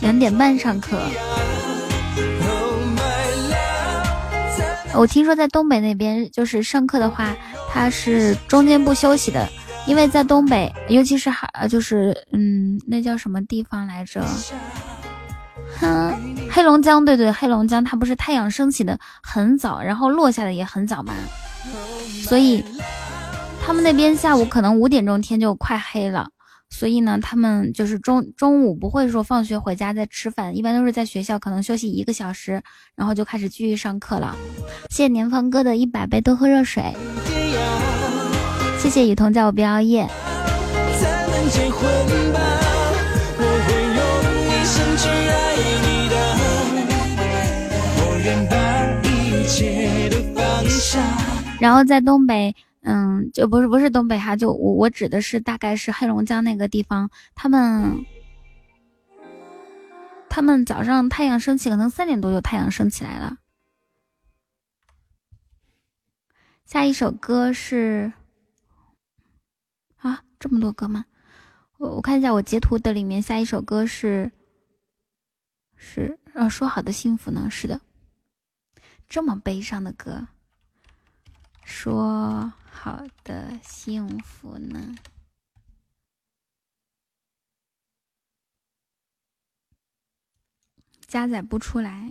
[0.00, 0.98] 两点半上课。
[4.92, 7.34] 我听说在东北那边，就是上课的话，
[7.72, 9.48] 他是中间不休息的，
[9.86, 14.20] 因为在东北，尤其是还就是嗯，那叫什么地方来着？
[15.78, 16.12] 哼，
[16.50, 21.14] 黑龙江，对对，黑龙江，它不是太阳升起的很早，然后落下的也很早嘛，
[22.24, 22.64] 所以
[23.70, 26.26] 他们那边下午可能五点钟天就快黑了，
[26.70, 32.60] 所以呢，他们就是中中午不会说放学回家再吃饭，一般都是在学校可能休息一个小时，
[32.96, 34.36] 然后就开始继续上课了。
[34.88, 36.82] 谢谢年芳哥的一百杯多喝热水，
[38.80, 40.04] 谢谢雨桐叫我别熬夜。
[51.60, 58.06] 然后在东北，嗯，就不是不是东北哈，就我我指的是大概是黑龙江那个地方，他们
[60.28, 63.36] 他们早上太阳升起，可能三点多就太阳升起来了。
[66.64, 68.12] 下一首歌是
[69.98, 71.04] 啊，这么多歌吗？
[71.78, 74.30] 我我看一下我截图的里面，下一首歌是
[75.76, 77.48] 是呃说好的幸福呢？
[77.50, 77.80] 是的。
[79.08, 80.28] 这么悲伤的歌，
[81.64, 82.52] 说
[82.82, 84.94] 好的幸福呢？
[91.06, 92.10] 加载不出来。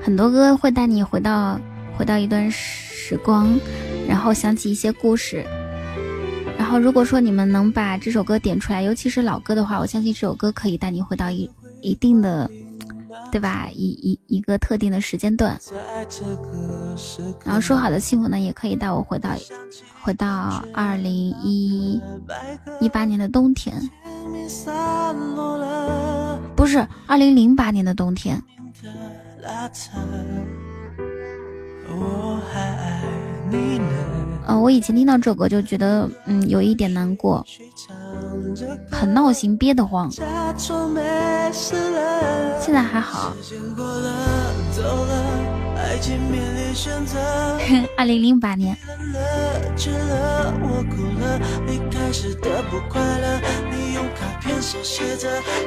[0.00, 1.60] 很多歌会带你回到
[1.96, 3.18] 回到一段时。
[3.24, 3.58] 光，
[4.06, 5.42] 然后想起一些故事，
[6.68, 11.50] 然后如果说你们能把这首歌点出来，尤其是老歌的话，我相信这首歌可以带你回到一
[11.80, 12.46] 一定的，
[13.32, 13.70] 对吧？
[13.72, 15.58] 一一一个特定的时间段。
[17.42, 19.30] 然后说好的幸福呢，也可以带我回到
[20.02, 21.98] 回到二零一
[22.82, 23.74] 一八年的冬天，
[26.54, 28.38] 不是二零零八年的冬天。
[31.90, 33.02] 我还爱
[33.50, 34.17] 你呢
[34.48, 37.44] 呃，我以前听到这首歌就觉得，嗯，有一点难过，
[38.90, 40.10] 很闹心，憋得慌。
[40.10, 40.24] 现
[42.72, 43.34] 在还好。
[47.96, 48.74] 二零零八年。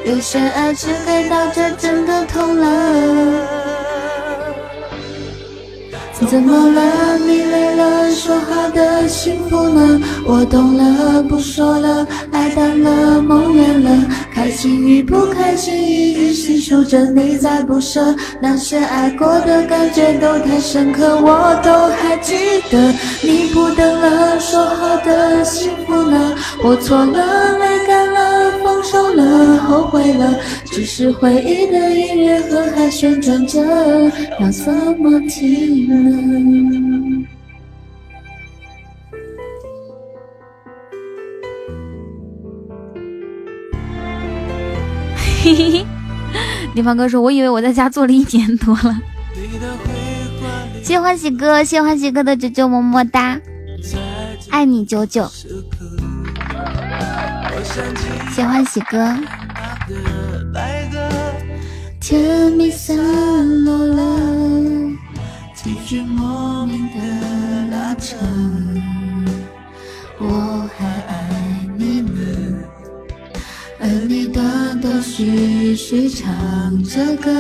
[0.06, 2.68] 有些爱只给到这，真的痛了。
[6.28, 7.18] 怎么了？
[7.18, 8.12] 你累了？
[8.12, 10.00] 说好的幸福呢？
[10.26, 22.36] 我懂了，不说了，爱淡了，梦远了，开心与不开心一一细数着，你在不舍，那些爱过的感觉都太深刻，我都还记
[22.70, 22.94] 得。
[23.24, 26.36] 你不等了，说好的幸福呢？
[26.64, 28.31] 我错了，泪干了，
[28.64, 33.60] 放手了，后悔了，只是回忆的音乐盒还旋转着，
[34.40, 37.28] 要怎么停呢？
[45.44, 45.86] 嘿嘿嘿，
[46.76, 48.96] 地方哥说：“我以为我在家做了一年多了。”
[50.84, 53.40] 谢欢喜哥，谢欢喜哥的九九么么哒，
[54.50, 55.28] 爱你九九。
[57.64, 58.98] 谢欢喜哥。
[62.00, 62.98] 天蜜散
[63.64, 64.18] 落了，
[65.54, 66.98] 几句莫名的
[67.72, 68.16] 拉扯，
[70.18, 71.30] 我还爱
[71.78, 72.12] 你呢，
[73.80, 77.32] 而你断断续续唱着歌，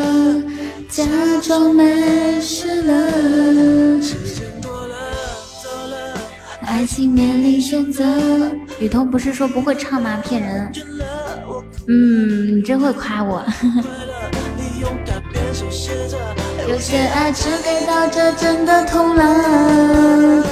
[0.87, 1.03] 假
[1.41, 4.50] 装没事了。
[6.71, 8.05] 爱情面临选择，
[8.79, 10.17] 雨桐不是说不会唱吗？
[10.23, 10.71] 骗人。
[11.89, 13.43] 嗯，你真会夸我。
[16.69, 20.43] 有些爱只给到这，真的痛了。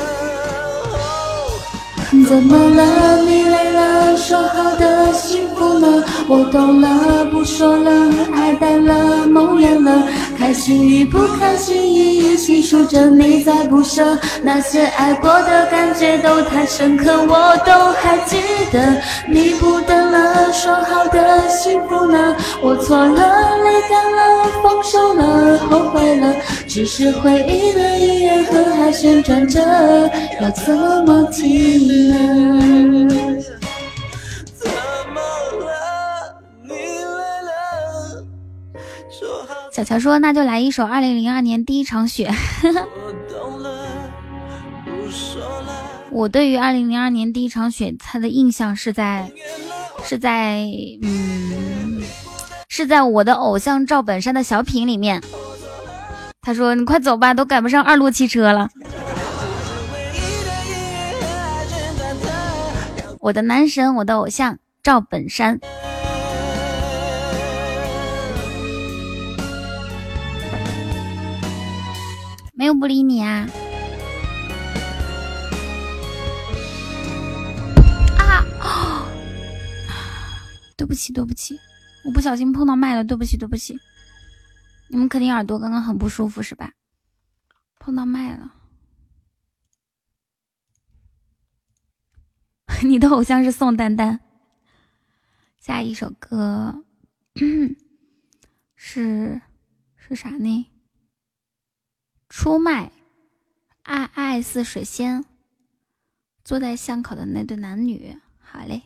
[2.28, 3.22] 怎么了？
[3.22, 4.18] 你了？
[4.18, 6.04] 说好的幸福呢？
[6.28, 7.92] 我懂了，不说了，
[8.34, 10.04] 爱淡了，梦远了，
[10.38, 18.38] 开心与不开心一一细数着，你在不舍，那些爱过的感觉都太深刻，我都还记
[18.72, 19.02] 得。
[19.28, 22.36] 你不等了，说好的幸福呢？
[22.62, 26.36] 我错了，泪干了，放手了，后悔了，
[26.68, 29.60] 只是回忆的音乐盒还旋转着，
[30.42, 30.76] 要怎
[31.06, 31.88] 么停
[33.08, 33.19] 呢？
[39.80, 42.30] 小乔说：“那就来一首二零零二年第一场雪。”
[46.12, 49.32] 我对于二零零二年第一场雪，他的印象是在
[50.04, 50.66] 是在
[51.02, 52.02] 嗯
[52.68, 55.24] 是在我的偶像赵本山的小品里面。
[56.42, 58.68] 他说：“你快走吧，都赶不上二路汽车了。”
[63.22, 65.62] 我的男神，我的偶像赵本山。
[72.60, 73.48] 没有不理你啊！
[78.18, 79.08] 啊！
[80.76, 81.58] 对不起，对不起，
[82.04, 83.80] 我不小心碰到麦了，对不起，对不起。
[84.90, 86.74] 你们肯定耳朵刚刚很不舒服是吧？
[87.80, 88.54] 碰到麦了。
[92.84, 94.20] 你的偶像是宋丹丹。
[95.62, 96.84] 下一首歌
[98.76, 99.42] 是
[99.96, 100.69] 是啥呢？
[102.30, 102.92] 出卖，
[103.84, 105.26] 爱爱似水仙。
[106.46, 108.84] 坐在巷口的那对男女，好嘞。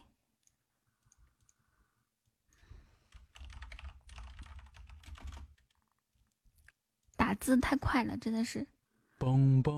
[7.16, 8.66] 打字太快了，真的是。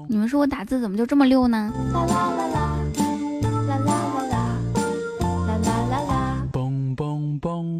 [0.09, 1.71] 你们说我打字怎么就这么溜呢？
[1.93, 2.79] 啦啦啦啦，
[3.43, 4.59] 啦啦啦啦，
[5.45, 7.79] 啦啦啦啦，嘣嘣嘣，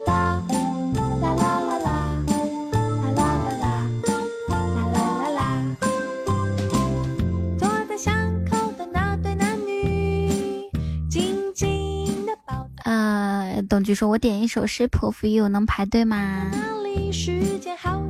[12.86, 16.52] 呃，董局说：“我点一首《Shape of You》，能排队吗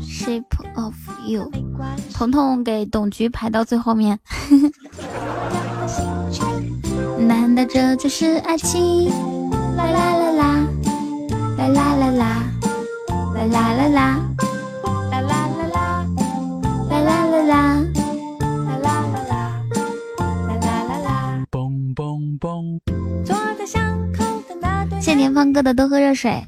[0.02, 0.44] ？Shape
[0.76, 0.94] of
[1.26, 1.50] You，
[2.14, 4.20] 彤彤给董局排到最后面。
[7.26, 9.10] 难道这就是爱情？
[9.78, 10.68] 啦啦啦啦，
[11.58, 12.44] 啦啦啦啦，
[13.34, 14.20] 啦啦啦啦，
[21.96, 22.80] 啦，嘣嘣嘣。”
[23.26, 23.82] 坐在巷
[24.14, 24.26] 口。
[25.00, 26.44] 谢田芳哥的多喝热水。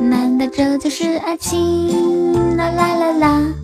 [0.00, 2.56] 难道这就是爱情？
[2.56, 3.54] 啦啦啦啦！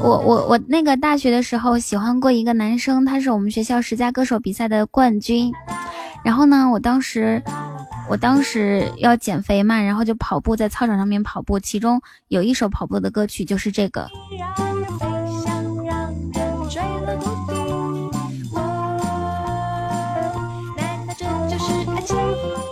[0.00, 5.52] 我我我那个大学的时候喜欢过一个男生，他是我们学校十佳歌手比赛的冠军。
[6.24, 7.42] 然后呢，我当时。
[8.10, 11.60] 我当时要减肥嘛，然后就跑步，在操场上面跑步。
[11.60, 14.08] 其中有一首跑步的歌曲就是这个。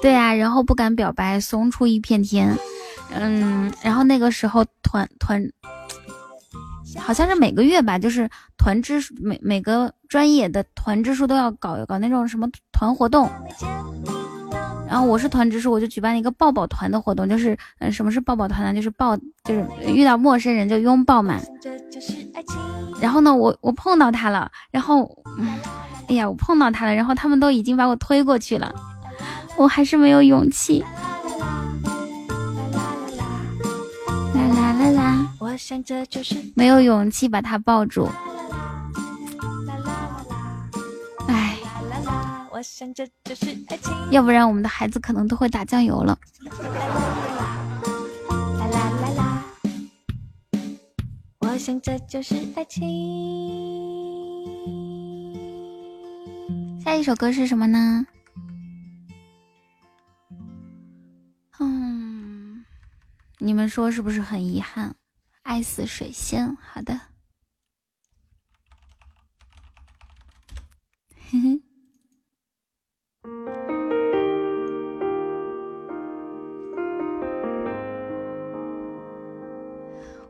[0.01, 2.57] 对啊，然后不敢表白，怂出一片天。
[3.11, 5.47] 嗯，然后那个时候团团，
[6.99, 13.31] 好像是每个月吧，就是团支每每个专业的团支书都要搞搞那种什么团活动。
[14.89, 18.73] 然后我是团支书，我就举办了一个抱抱团的活动，就是嗯，什么是抱抱团呢？
[18.73, 21.41] 就是抱，就是遇到陌生人就拥抱嘛。
[23.01, 25.11] 然后呢，我我碰到他了，然后，
[26.09, 28.73] 哎呀，我碰到他了，然后他们都已经把我推过去了，
[29.57, 30.85] 我还是没有勇气。
[35.57, 38.09] 想这就是没有勇气把他抱住。
[42.53, 46.19] 我想这就是爱情，要不然我们的孩子可能都会打酱油了。
[48.59, 49.45] 啦啦啦啦，
[51.41, 52.83] 我想这就是爱情。
[56.83, 58.07] 下一首歌是什么呢？
[61.61, 62.65] 嗯，
[63.37, 64.97] 你们说是不是很遗憾？
[65.47, 67.01] 爱似水仙，好的。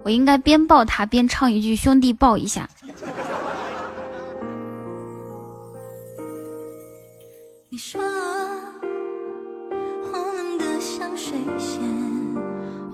[0.04, 2.68] 我应该边抱他边唱一句“兄弟抱一下”。
[7.70, 8.00] 你说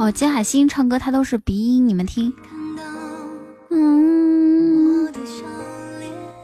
[0.03, 2.35] 哦，金海心唱歌他都是鼻音，你们听。
[3.71, 5.09] 嗯，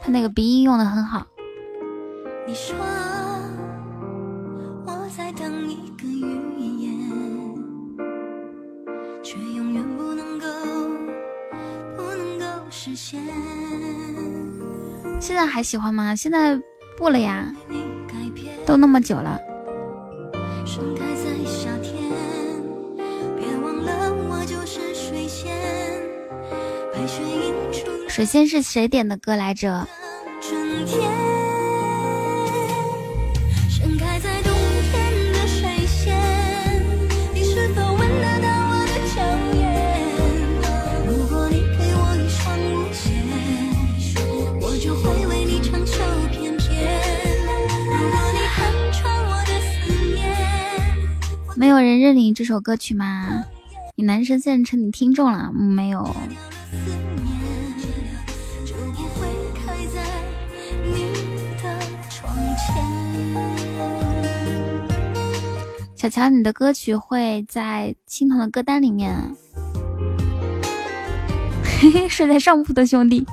[0.01, 1.27] 他那个鼻音用的很好。
[2.47, 2.73] 你说。
[15.19, 16.15] 现在还喜欢吗？
[16.15, 16.57] 现在
[16.97, 17.53] 不了呀，
[18.65, 19.37] 都那么久了。
[28.07, 29.87] 水仙是谁点的歌来着？
[51.55, 53.43] 没有人认领这首歌曲吗？
[53.95, 56.15] 你男神现在成你听众了没有？
[65.95, 69.13] 小乔，你的歌曲会在青铜的歌单里面。
[71.63, 73.25] 嘿嘿，睡在上铺的兄弟，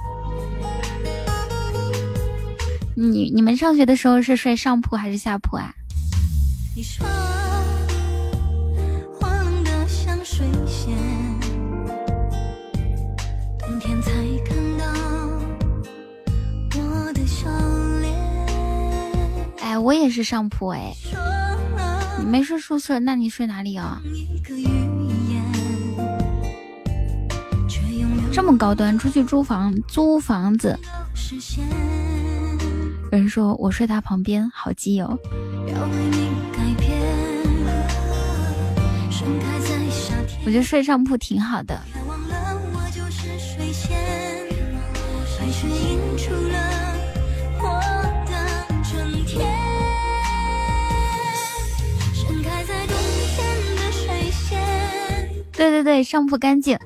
[2.96, 5.72] 你你们上学的时候是睡上铺还是下铺啊？
[6.74, 7.06] 你说。
[19.78, 20.92] 我也是上铺哎，
[22.18, 24.00] 你没睡宿舍，那你睡哪里啊？
[28.32, 30.78] 这么高端，出去租房租房子。
[33.12, 35.18] 有人说我睡他旁边，好基友。
[40.44, 41.80] 我觉得睡上铺挺好的。
[55.56, 56.78] 对对对，上铺干净。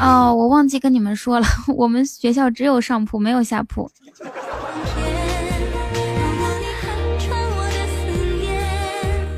[0.00, 1.46] 哦，我忘记跟你们说了，
[1.76, 3.90] 我们学校只有上铺，没有下铺。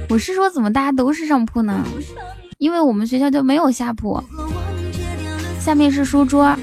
[0.08, 1.84] 我是说，怎么大家都是上铺呢？
[2.58, 4.22] 因为我们学校就没有下铺，
[5.60, 6.54] 下面是书桌。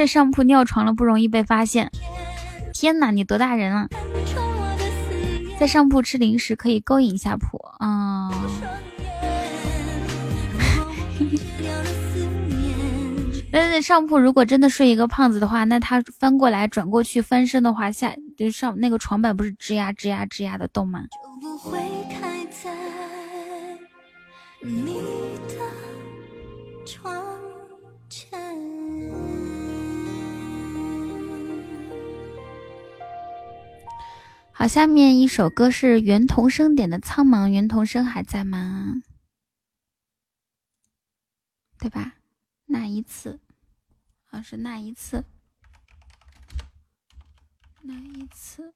[0.00, 1.90] 睡上铺尿床了不容易被发现。
[2.72, 3.86] 天哪，你多大人了？
[5.58, 8.30] 在上铺吃零食可以勾引下铺啊！
[13.52, 21.04] 那上铺如果真的睡一个胖子的话，那他翻过来转过去翻身的话，下就上那个床板不是吱呀吱呀吱呀的动吗？
[34.60, 38.96] 好，下面一首歌是袁童生点的《苍茫》，袁童生还在吗？
[41.78, 42.16] 对吧？
[42.66, 43.40] 那一次，
[44.26, 45.24] 啊，是那一次。
[47.80, 48.74] 那一次，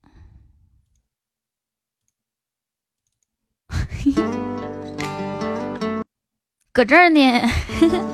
[6.72, 7.20] 搁这儿呢。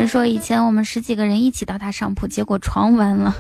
[0.07, 3.35] 人说以前我们十几个人一起到他上铺，结果床弯了。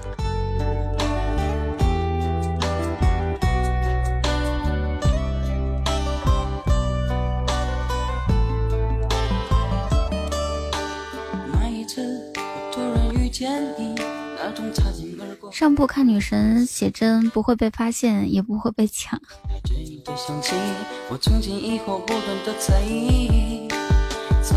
[15.53, 19.17] 上铺看女神写真，不会被发现，也不会被抢。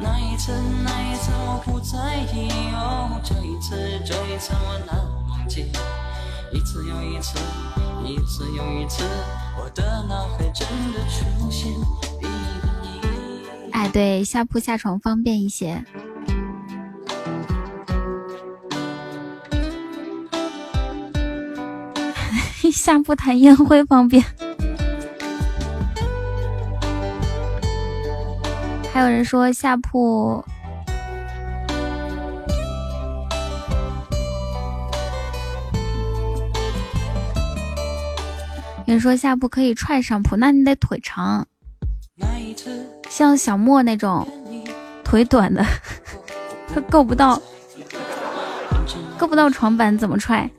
[0.00, 0.52] 那一次，
[0.84, 4.96] 那一次我不在意，哦，这一次，这一次我难
[5.28, 5.66] 忘记。
[6.52, 7.38] 一次又一次，
[8.04, 9.04] 一次又一次，
[9.58, 11.72] 我的脑海真的出现
[12.22, 12.28] 你。
[13.72, 15.84] 哎，对，下铺下床方便一些。
[22.72, 24.24] 下铺谈宴会方便。
[28.98, 30.44] 还有人说下铺，
[38.86, 41.46] 有人说下铺可以踹上铺，那你得腿长，
[43.08, 44.26] 像小莫那种
[45.04, 45.64] 腿短的，
[46.74, 47.40] 他够不到，
[49.16, 50.50] 够不到床板怎么踹？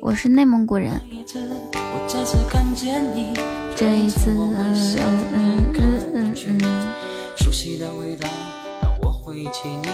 [0.00, 0.92] 我是内蒙古人。
[3.80, 4.54] 这一次，嗯
[4.98, 6.92] 嗯嗯嗯嗯。
[7.34, 8.28] 熟悉的味道
[8.82, 9.88] 让我回忆起你，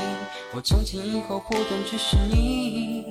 [0.52, 3.04] 我从今以后不断去寻你。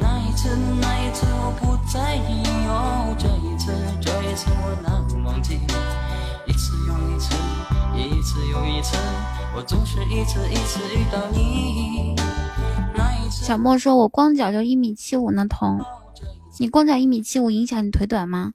[0.00, 0.48] 那一次，
[0.80, 3.70] 那一次我不在意哦，这一次，
[4.00, 5.60] 这一次我难忘记。
[6.46, 7.34] 一次又一次，
[7.94, 8.96] 一次又一次，
[9.54, 12.16] 我总是一次一次遇到你。
[13.30, 15.84] 小莫说：“我光脚就一米七五呢，彤，
[16.58, 18.54] 你光脚一米七五影响你腿短吗？”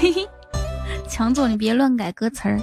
[0.00, 0.28] 嘿嘿，
[1.08, 2.60] 强总，你别乱改歌词儿。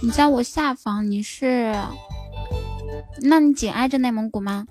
[0.00, 1.74] 你在我下方，你是？
[3.22, 4.64] 那你紧挨着内蒙古吗？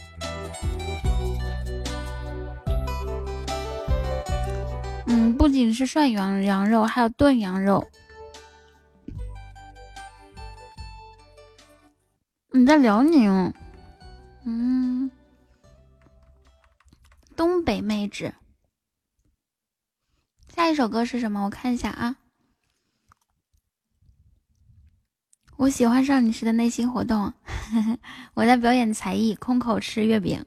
[5.34, 7.88] 不仅是涮羊羊肉，还有炖羊肉。
[12.52, 13.54] 你在辽宁？
[14.46, 15.12] 嗯，
[17.36, 18.34] 东北妹纸。
[20.56, 21.44] 下一首歌是什么？
[21.44, 22.16] 我看一下啊。
[25.58, 27.34] 我喜欢上你时的内心活动，
[28.36, 30.46] 我在表演才艺，空口吃月饼。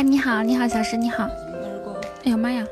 [0.00, 1.28] 嗨，你好，你好，小石，你好。
[2.24, 2.64] 哎呀妈呀！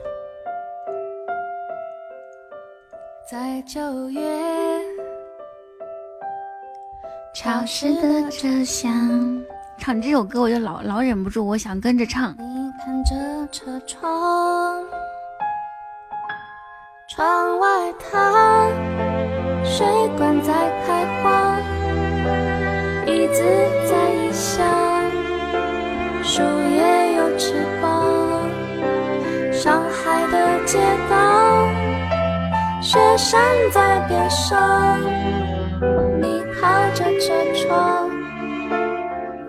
[3.31, 4.23] 在九月
[7.35, 9.45] 潮湿的车厢，
[9.77, 12.35] 唱这首歌我就老老忍不住，我想跟着唱。
[12.39, 14.83] 你看着车窗，
[17.11, 18.71] 窗外它
[19.63, 19.87] 水
[20.17, 20.55] 管在
[20.87, 21.61] 开花，
[23.07, 23.45] 椅子
[23.87, 24.67] 在异乡。
[27.39, 28.51] 翅膀
[29.53, 30.77] 上海的街
[31.09, 31.69] 道
[32.83, 33.41] 雪山
[33.71, 35.01] 在边上
[36.21, 38.11] 你靠着车窗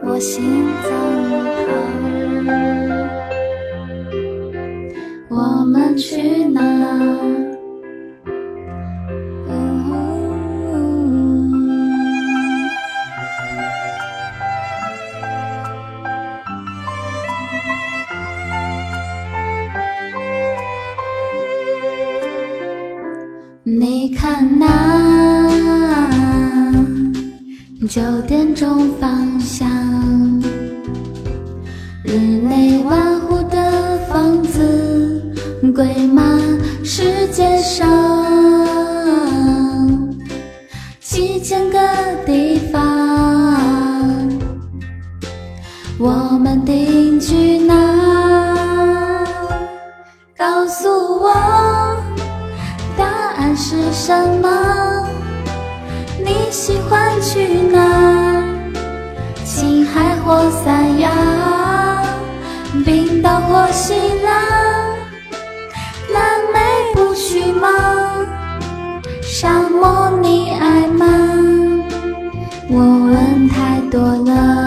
[0.04, 0.90] 我心脏
[1.24, 1.34] 一
[1.66, 1.70] 旁。
[5.30, 6.62] 我们去哪
[24.42, 25.50] 那
[27.88, 29.68] 九点钟方向，
[32.04, 32.96] 日内瓦
[33.28, 35.22] 湖的房子
[35.76, 36.40] 贵吗？
[36.84, 37.88] 世界上
[60.30, 61.10] 或三亚，
[62.86, 64.32] 冰岛或希腊，
[66.14, 66.60] 南美
[66.94, 67.68] 不去吗？
[69.24, 71.08] 沙漠你爱吗？
[72.70, 74.59] 我问太多了。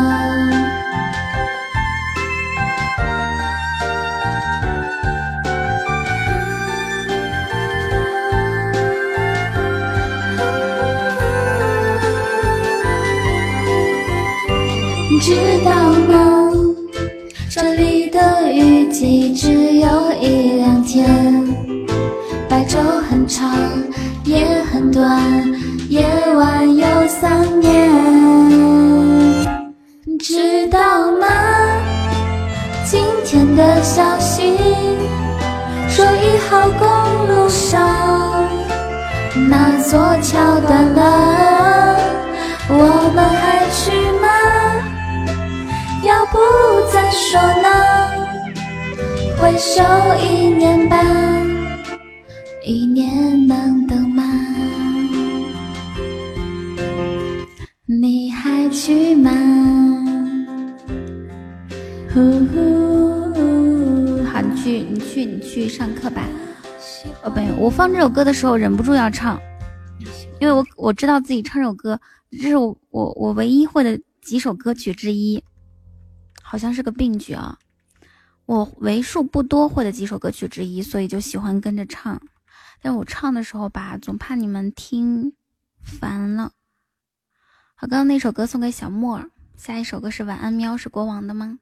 [39.92, 41.98] 座桥断了，
[42.66, 43.92] 我们还去
[44.22, 44.26] 吗？
[46.02, 46.38] 要不
[46.90, 47.68] 再说呢？
[49.36, 49.82] 回首
[50.18, 51.04] 一年半，
[52.64, 54.24] 一年能等吗？
[57.84, 59.30] 你还去吗？
[62.14, 66.22] 呼呼，好，你去，你去，你去上课吧。
[67.22, 69.38] 宝贝，我放这首歌的时候忍不住要唱，
[70.42, 72.00] 因为我我知道自己唱首歌，
[72.32, 75.40] 这是我我我唯一会的几首歌曲之一，
[76.42, 77.56] 好像是个病句啊。
[78.44, 82.20] 我为数不多会的几首歌曲之一，所以就喜欢跟着唱。
[82.80, 85.32] 但我唱的时候吧，总怕你们听
[85.80, 86.50] 烦了。
[87.76, 89.24] 好，刚刚那首歌送给小莫，
[89.56, 91.60] 下一首歌是《晚安喵》，是国王的吗？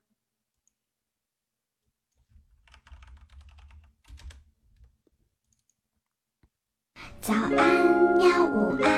[7.22, 8.90] 早安喵，午安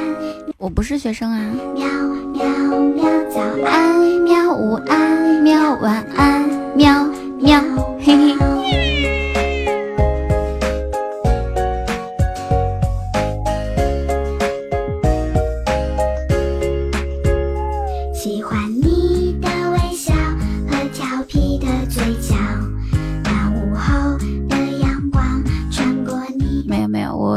[0.57, 1.41] 我不是学生啊。
[1.75, 1.85] 喵
[2.33, 2.45] 喵
[2.81, 7.05] 喵，早安喵，午安喵，晚安喵
[7.41, 7.61] 喵，
[7.99, 9.22] 嘿嘿。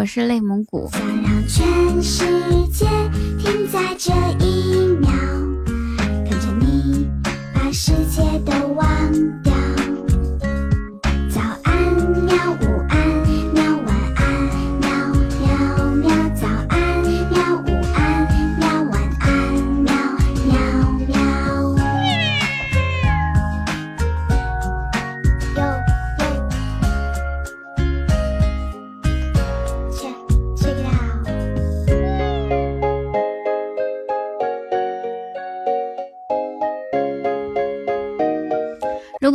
[0.05, 0.89] 是内蒙古。
[0.91, 2.25] 想让全世
[2.71, 2.85] 界
[3.39, 5.09] 停在这一秒，
[6.29, 7.07] 跟着你
[7.53, 8.85] 把世界都忘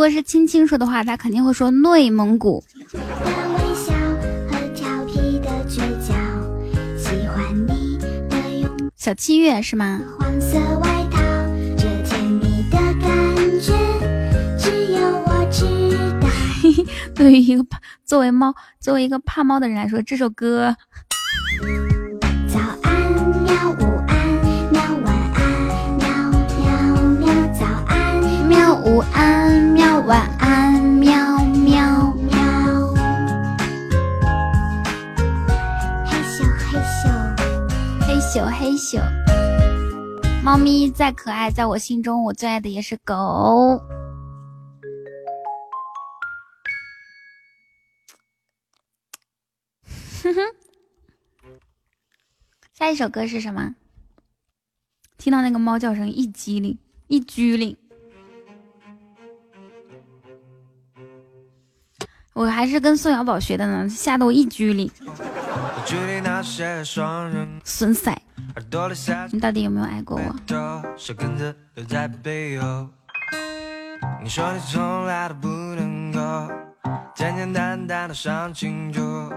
[0.01, 2.65] 果是青青说的话，他肯定会说内蒙古。
[2.91, 3.93] 的微笑
[4.49, 6.15] 和调皮的嘴角，
[6.97, 7.99] 喜欢你
[8.31, 10.01] 的拥小七月是吗？
[10.19, 11.21] 黄色外套，
[11.77, 13.75] 这甜蜜的感觉
[14.59, 15.67] 只有我知
[16.19, 16.27] 道。
[17.15, 20.75] 对于一个怕作为猫，作为一个怕猫的人来说，这首歌
[22.49, 23.13] 早安
[23.43, 24.17] 喵，午安
[24.73, 25.43] 喵，晚安
[25.99, 26.09] 喵
[26.57, 26.65] 喵
[27.19, 27.99] 喵，早安
[28.49, 29.70] 喵午安
[30.07, 31.13] 晚安喵
[31.47, 32.13] 喵。
[32.15, 32.39] 喵。
[36.07, 37.01] 嘿咻嘿咻。
[38.07, 39.01] 嘿咻嘿咻，
[40.43, 43.81] 猫咪再可爱，在我心中，我最爱的也是狗。
[50.23, 50.41] 哼哼，
[52.73, 53.75] 下一首歌是什么？
[55.19, 56.79] 听到那个猫叫声，一激灵，
[57.09, 57.77] 一激灵。
[62.41, 64.91] 我还是跟宋小宝学的呢，吓得我一激灵。
[67.63, 68.19] 孙赛，
[69.31, 70.35] 你到底有没有爱过我？
[74.23, 76.21] 你说你从来都不能够
[77.15, 79.31] 简简单单的想清楚，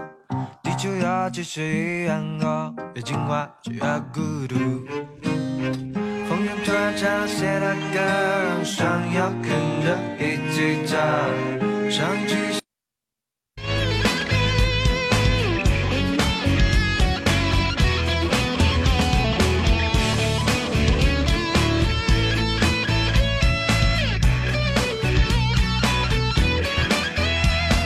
[0.62, 3.80] 地球要继续一样哦，越进化就越
[4.14, 4.56] 孤独。
[6.26, 9.50] 风筝突然唱写的歌，让想要跟
[9.84, 10.98] 着一起唱，
[11.90, 12.63] 上一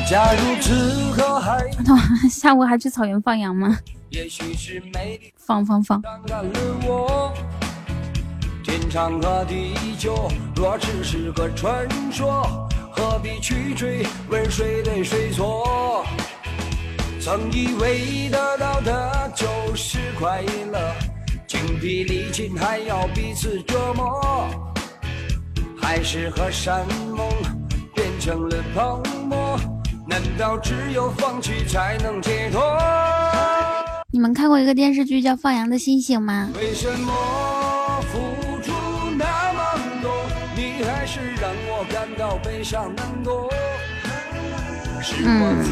[0.09, 1.71] 假如此刻还
[2.31, 3.79] 下午还去草原放羊吗？
[4.09, 6.03] 也许是美放放放。
[8.65, 16.03] 天长和地久若只是个传说，何必去追问谁对谁错？
[17.21, 20.91] 曾以为得到的就是快乐，
[21.47, 24.49] 精疲力尽还要彼此折磨，
[25.79, 27.29] 海誓和山盟
[27.95, 29.61] 变成了泡沫。
[30.09, 32.63] 难道只有放弃才能解脱？
[34.11, 36.49] 你们看过一个电视剧叫《放羊的星星》吗？
[36.57, 37.13] 为什么
[38.11, 38.19] 付
[38.63, 38.73] 出
[39.19, 39.61] 那么
[40.01, 40.11] 多，
[40.57, 43.51] 你还是让我感到悲伤难过？
[45.27, 45.63] 嗯，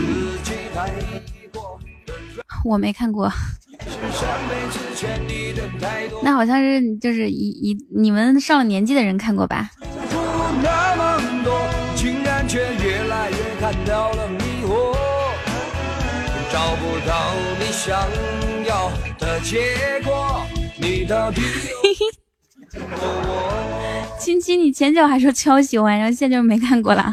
[2.63, 3.33] 我没看过。
[6.21, 9.71] 那好像是就是一一你们上了年纪的人看过吧？
[11.97, 12.86] 竟然却越来越
[13.67, 14.95] 看到了迷惑，
[16.53, 17.99] 找不到你想
[18.65, 24.07] 要的结果，你到底有我？
[24.23, 27.13] 亲亲，你前脚还说超喜欢，然后现在就没看过了。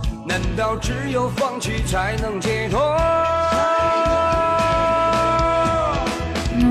[0.23, 2.79] 难道只有放弃才能解脱？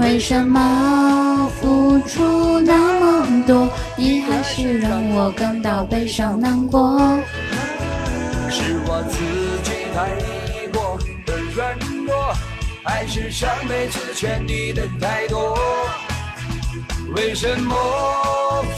[0.00, 6.98] 为什么付出那么多，你还是让我感到悲伤难过？
[8.48, 9.18] 是我自
[9.64, 10.10] 己太
[10.72, 10.96] 过
[11.26, 12.32] 的软弱，
[12.84, 15.58] 还是上辈子欠你的太多？
[17.14, 17.74] 为什么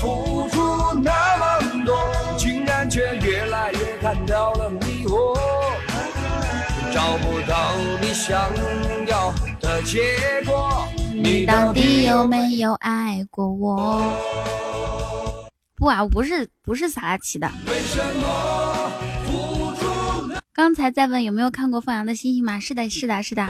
[0.01, 0.42] 付
[4.13, 5.35] 来越感到了迷惑？
[6.93, 7.73] 找不到
[8.03, 8.51] 你想
[9.07, 10.03] 要的结
[10.45, 14.03] 果，你到底有没有爱过我？
[15.77, 17.51] 不啊，我不是不是萨拉奇的。
[20.53, 22.61] 刚才在问有没有看过放羊的星星吗？
[22.61, 23.49] 是的，是的，是的。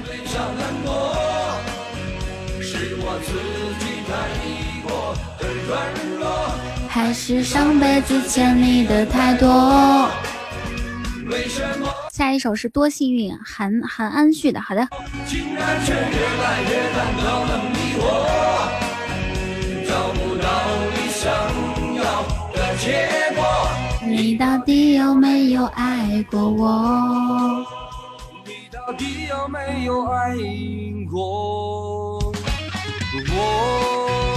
[6.88, 10.08] 还是上辈子欠你的太多。
[12.12, 14.60] 下一首是多幸运，韩韩安旭的。
[14.60, 14.88] 好的。
[24.04, 27.64] 你到底有没有爱过我？
[28.44, 30.36] 你到底有没有爱
[31.10, 32.18] 过
[33.30, 34.31] 我？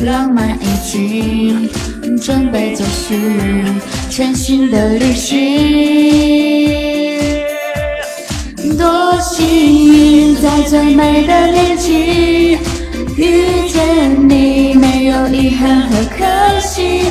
[0.00, 1.68] 浪漫已经
[2.18, 3.14] 准备就绪
[4.08, 5.38] 全新的旅行。
[8.78, 9.44] 多幸
[9.92, 12.58] 运，在最美的年纪
[13.16, 16.24] 遇见你，没有遗憾和可
[16.60, 17.02] 惜。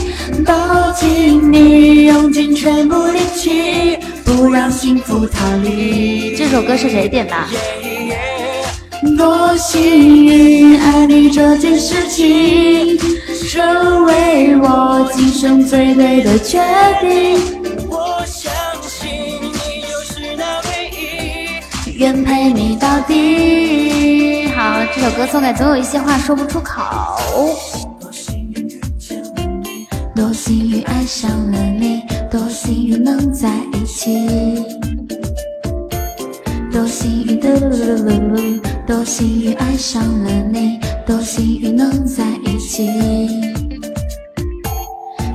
[0.46, 6.36] 抱紧你，用尽全部力气，不让幸福逃离。
[6.36, 7.34] 这首歌是谁点的？
[9.18, 13.00] 多幸运，爱你这件事情，
[13.50, 16.60] 成为我今生最对的决
[17.02, 17.40] 定。
[17.90, 18.54] 我相
[18.84, 19.10] 信
[19.42, 20.92] 你就是那唯
[21.88, 24.48] 一，愿陪你到底。
[24.56, 26.84] 好，这首歌送给总有一些话说不出口。
[28.00, 29.32] 多幸运遇见了
[29.64, 34.64] 你，多幸运爱上了你，多幸运能在一起，
[36.72, 37.60] 多幸运的，
[38.88, 42.90] 多幸运爱上了你，多幸运能在一起，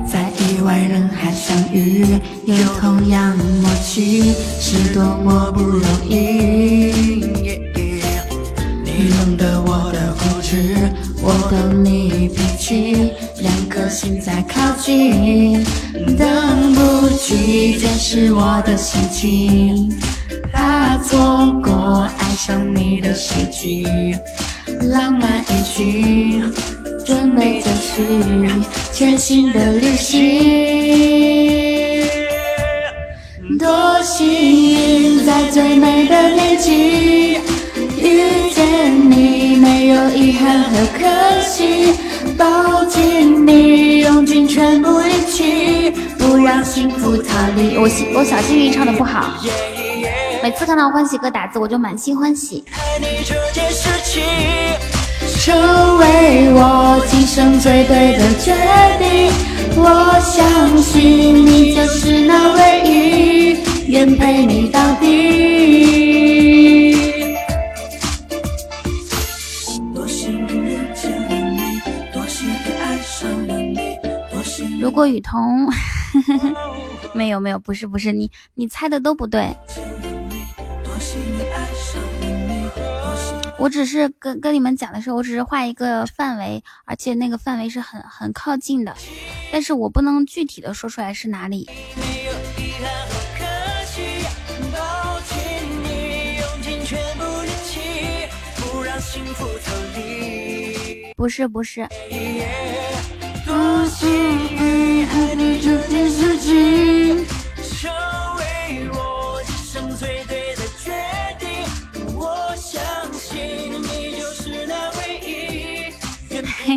[0.05, 2.05] 在意外人海相遇，
[2.45, 6.91] 有同样默契，是多么不容易。
[8.83, 10.75] 你懂得我的固执，
[11.21, 13.11] 我懂你脾气，
[13.41, 15.63] 两颗心在靠近，
[16.17, 19.91] 等不及解释我的心情，
[20.51, 23.85] 怕错过爱上你的时机，
[24.91, 26.53] 浪漫已经
[27.05, 28.03] 准备走去
[28.93, 30.17] 全新的旅行。
[33.57, 37.39] 多幸运，在最美的年纪
[37.97, 41.93] 遇见你，没有遗憾和可惜。
[42.37, 47.77] 抱紧你，用尽全部力气，不让幸福逃离。
[47.77, 49.33] 我我小幸运唱的不好，
[50.43, 52.63] 每次看到欢喜哥打字，我就满心欢喜。
[52.71, 54.23] 爱你这件事情，
[55.41, 58.53] 成为我今生最对的决
[58.97, 59.31] 定。
[59.79, 63.57] 我相信你就是那唯一，
[63.91, 65.07] 愿陪你到底。
[69.93, 71.81] 多幸运遇见了你，
[72.13, 73.99] 多幸运爱上了你，
[74.31, 75.67] 多幸运如果雨桐，
[77.13, 79.55] 没有没有，不是不是，你你猜的都不对，
[83.59, 88.95] 我只是跟跟你们讲的时候，我只是画一个范围，而且那个范围是很很靠近的，
[89.51, 91.67] 但是我不能具体的说出来是哪里。
[91.95, 93.43] 没有遗憾和可
[93.85, 94.01] 惜，
[94.71, 95.35] 抱紧
[95.83, 98.29] 你，用尽全部力气，
[98.61, 101.13] 不让幸福逃离。
[101.15, 101.87] 不是不是，
[103.45, 104.07] 多幸
[104.55, 105.07] 运，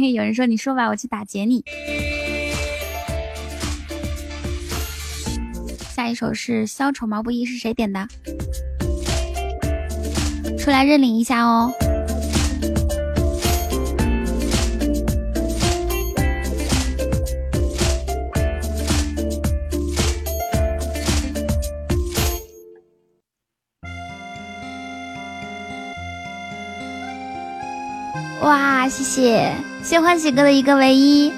[0.08, 1.64] 有人说你说吧，我去打劫你。
[5.94, 8.08] 下一首是《消愁毛不易》，是谁点的？
[10.58, 11.72] 出来认领一下哦。
[28.42, 31.32] 哇，谢谢谢欢喜哥的一个唯一，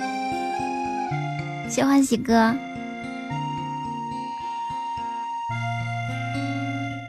[1.68, 2.54] 谢欢喜哥，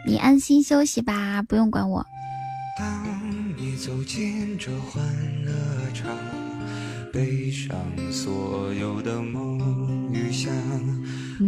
[0.05, 2.05] 你安心休息吧，不用管我。
[2.77, 2.85] 当
[3.57, 5.03] 你走进这欢
[5.43, 5.51] 乐
[5.93, 6.15] 场，
[7.11, 7.75] 背上
[8.11, 10.53] 所有的梦与想，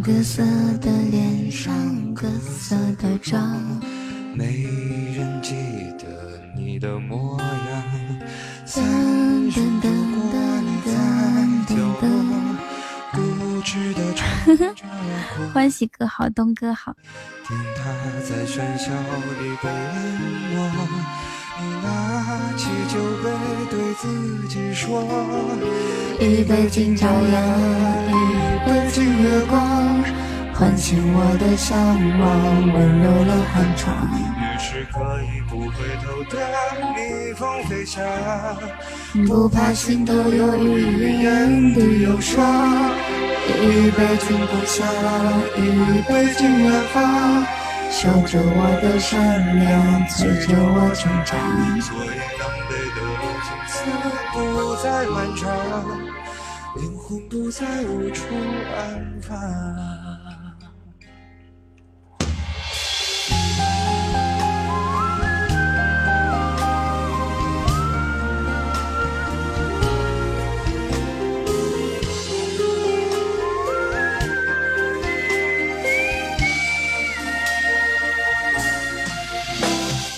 [0.03, 0.43] 各色
[0.81, 1.73] 的脸上，
[2.13, 3.59] 各色的妆，
[4.35, 4.63] 没
[5.15, 5.53] 人记
[5.97, 7.64] 得你的模样。
[8.67, 9.91] 三噔人都噔
[10.31, 12.33] 过你在噔角噔落，
[13.13, 16.91] 固执的唱着苦欢喜哥好，东哥好，
[17.47, 17.83] 听他
[18.27, 18.91] 在喧嚣
[19.39, 20.57] 里被冷落，
[21.61, 21.85] 你拿
[22.57, 23.29] 起酒杯
[23.69, 25.05] 对自己说。
[26.19, 27.13] 一杯敬朝阳，
[28.09, 28.13] 一
[28.65, 30.03] 杯敬月光，
[30.55, 31.77] 唤醒我的向
[32.19, 33.95] 往，温柔了寒窗。
[34.65, 36.35] 是可以不回头的
[36.95, 38.03] 逆风飞翔。
[39.27, 42.91] 不怕心头有雨，眼底有霜，
[43.47, 44.83] 一杯敬故乡，
[45.55, 47.45] 一杯敬远方，
[47.91, 51.37] 守着我的善良，催着我成长。
[51.79, 52.07] 所以
[52.39, 52.97] 当杯的
[53.45, 53.73] 从此
[54.33, 54.35] 不
[54.81, 55.45] 再漫长，
[56.77, 58.25] 灵魂不再无处
[58.75, 59.94] 安放。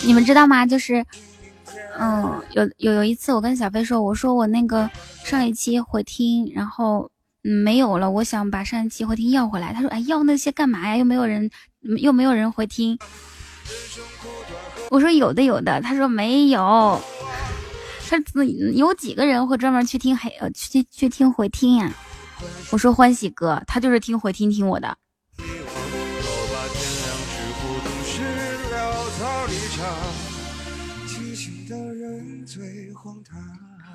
[0.07, 0.65] 你们知道吗？
[0.65, 1.05] 就是，
[1.99, 4.89] 嗯，有有有一次，我跟小飞说，我说我那个
[5.25, 7.11] 上一期回听，然后
[7.41, 9.73] 没有了，我想把上一期回听要回来。
[9.73, 10.95] 他说，哎，要那些干嘛呀？
[10.95, 11.51] 又没有人，
[11.99, 12.97] 又没有人回听。
[14.89, 15.81] 我说有的有的。
[15.81, 17.01] 他说没有。
[18.09, 18.15] 他
[18.73, 21.93] 有几个人会专门去听黑呃去去听回听呀？
[22.71, 24.97] 我说欢喜哥，他就是听回听听我的。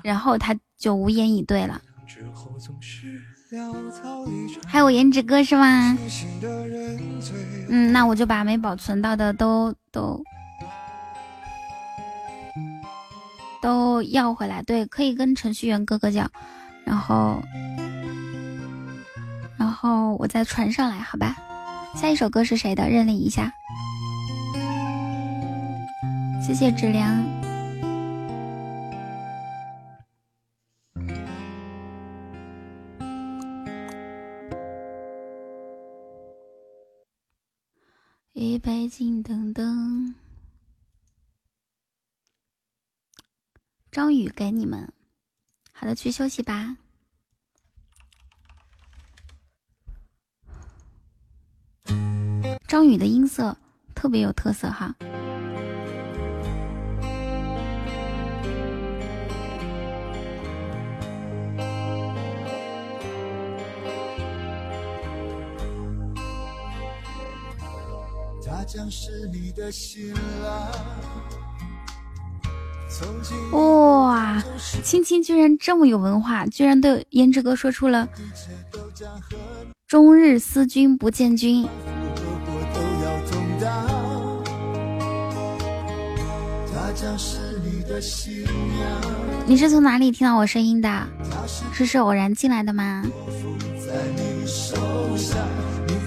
[0.03, 1.81] 然后他就无言以对了。
[4.65, 5.97] 还有颜值哥是吗？
[7.69, 10.23] 嗯，那我就把没保存到的都都
[13.61, 14.61] 都要回来。
[14.63, 16.29] 对，可以跟程序员哥哥讲，
[16.83, 17.41] 然后
[19.57, 21.37] 然后我再传上来，好吧？
[21.95, 22.89] 下一首歌是谁的？
[22.89, 23.53] 认领一下。
[26.45, 27.23] 谢谢质量。
[38.95, 40.13] 心等等，
[43.89, 44.93] 张宇给你们。
[45.71, 46.77] 好的，去休息吧。
[52.67, 53.57] 张宇的音色
[53.95, 54.95] 特别有特色哈。
[73.51, 74.43] 哇，
[74.83, 78.07] 青青居然这么有文化，居然对胭脂哥说出了
[79.87, 81.67] “终日思君不见君”。
[89.45, 91.07] 你是从哪里听到我声音的？
[91.73, 93.03] 是是偶然进来的吗？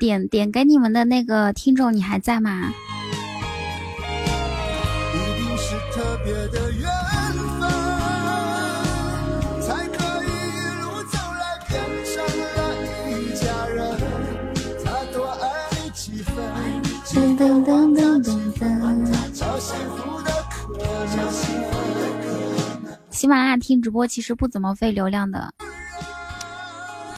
[0.00, 2.72] 点点给你们的那个听众，你还在吗？
[23.10, 25.52] 喜马拉雅听直播其实不怎么费流量的。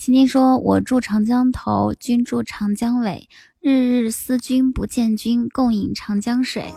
[0.05, 3.29] 青青说：“我住长江头，君住长江尾。
[3.61, 6.75] 日日思君不见君，共饮长江水。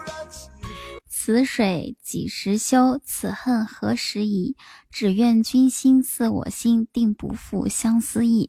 [1.09, 2.99] 此水几时休？
[3.03, 4.55] 此恨何时已？
[4.91, 8.47] 只愿君心似我心，定不负相思意。”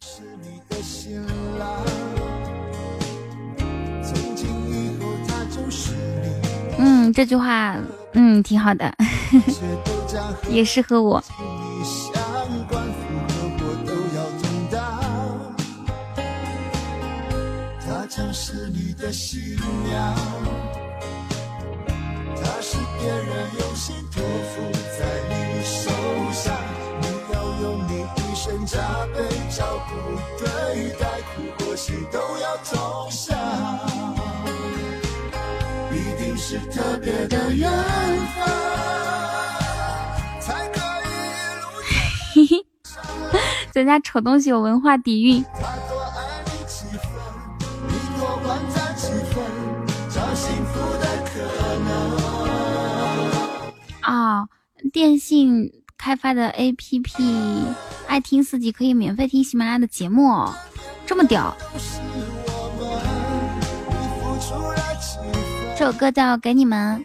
[6.76, 7.80] 嗯，这句话，
[8.12, 8.94] 嗯，挺好的，
[10.52, 11.24] 也适合我。
[18.08, 20.14] 将是你的新娘，
[22.36, 24.62] 她是别人用心托付
[24.96, 25.34] 在你
[25.64, 25.90] 手
[26.32, 26.54] 上，
[27.00, 28.78] 你要用你一生加
[29.12, 29.94] 倍照顾
[30.38, 33.36] 对待，苦或喜都要同享，
[35.90, 38.46] 一定是特别的缘分，
[40.40, 40.80] 才可
[42.36, 42.64] 以一路。
[43.72, 45.44] 咱家丑东西有文化底蕴。
[54.06, 54.48] 啊，
[54.92, 55.68] 电信
[55.98, 57.74] 开发的 APP
[58.06, 60.54] 爱听四季可以免费听喜马拉雅的节目哦，
[61.04, 61.56] 这么屌！
[65.76, 67.04] 这首歌叫《给你们》。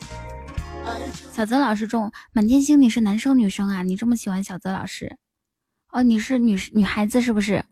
[1.34, 3.82] 小泽老师中满天星，你是男生女生啊？
[3.82, 5.18] 你这么喜欢小泽老师？
[5.92, 7.66] 哦，你是女女孩子是不是？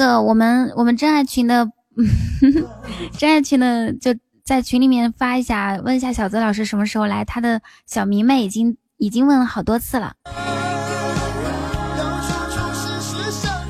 [0.00, 1.70] 个我们我们真爱群的，
[3.18, 7.22] 真爱群的就在群里面发一下，问一下小泽老师什么时候来。
[7.22, 10.14] 他的小迷妹已经已经问了好多次了。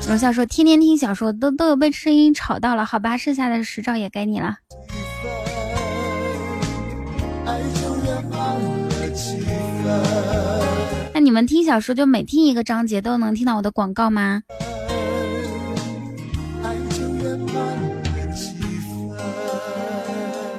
[0.07, 4.55] 荣笑说天天听小说都都有被声音吵到了，好吧，剩下的十兆也给你了。
[11.13, 14.43] 那你们听小说就每听一个章节都能听到我的广告吗？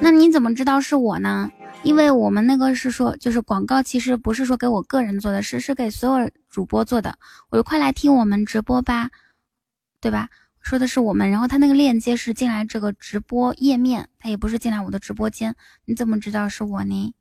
[0.01, 1.51] 那你怎么知道是我呢？
[1.83, 7.17] 因为我们那个是说，就是广告，其实不是说给我个人做的，是是给所有主播做的。
[7.49, 9.11] 我就快来听我们直播吧，
[9.99, 10.29] 对吧？
[10.61, 15.55] 说的是我们，然后他那个链接是进来这个直播页面，他也不是进来我的直播间。
[15.83, 17.13] 你怎么知道是我呢？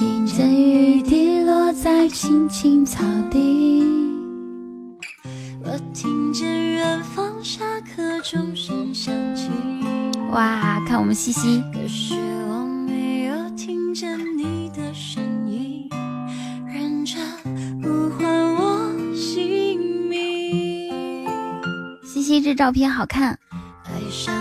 [0.00, 3.84] 听见雨滴落在青青草地，
[5.62, 9.50] 我听见远方下课钟声响起。
[10.30, 11.62] 哇，看我们西西。
[11.70, 12.14] 可是
[12.48, 15.86] 我没有听见你的声音，
[16.66, 17.20] 认真
[17.82, 21.28] 呼唤我姓名。
[22.02, 23.38] 西西这照片好看。
[23.84, 24.34] 爱上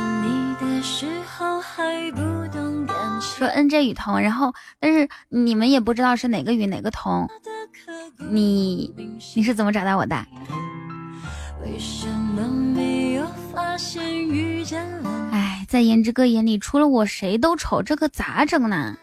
[3.21, 7.27] 说 NJ 雨桐，然后但是你们也不知道是哪个雨哪个桐，
[8.29, 8.93] 你
[9.35, 10.15] 你是怎么找到我的？
[15.31, 18.97] 哎，在颜值哥眼里，除了我谁都丑，这可咋整呢？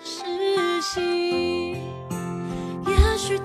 [2.86, 3.39] 也许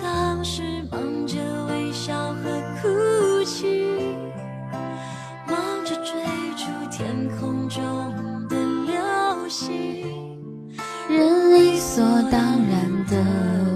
[11.22, 13.15] 人理所当然的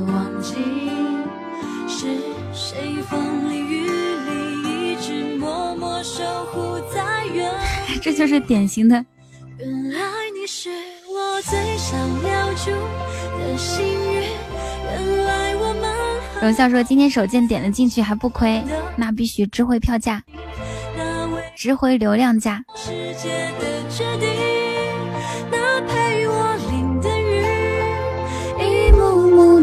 [0.08, 0.56] 忘记
[1.88, 2.18] 是
[2.52, 7.52] 谁风里雨里一直默默守护在原。
[8.02, 9.06] 这就是典型的。
[9.60, 10.00] 原来
[10.34, 10.72] 你是
[11.08, 12.72] 我最想留住
[13.38, 14.24] 的幸运，
[14.84, 16.42] 原来我们。
[16.42, 18.64] 荣笑说今天手贱点了进去还不亏，
[18.98, 20.24] 那必须值回票价，
[21.56, 22.64] 值回流量价。
[22.76, 22.90] 世
[23.22, 24.30] 界的决定，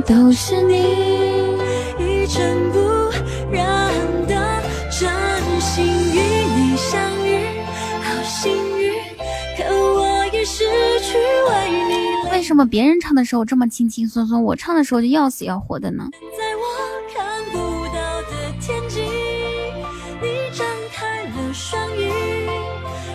[0.02, 0.74] 都是你，
[1.98, 2.78] 一尘不
[3.52, 3.92] 染
[4.26, 5.08] 的真
[5.60, 6.18] 心与
[6.56, 7.46] 你相遇，
[8.02, 8.94] 好幸运，
[9.56, 10.64] 可我已失
[11.00, 12.30] 去为你。
[12.32, 16.10] 为什么别人唱的时候这么轻轻松松，我唱的时候就要死要活的呢？
[16.36, 16.62] 在我
[17.14, 17.58] 看不
[17.94, 19.02] 到的天际，
[20.20, 22.02] 你张开了双翼，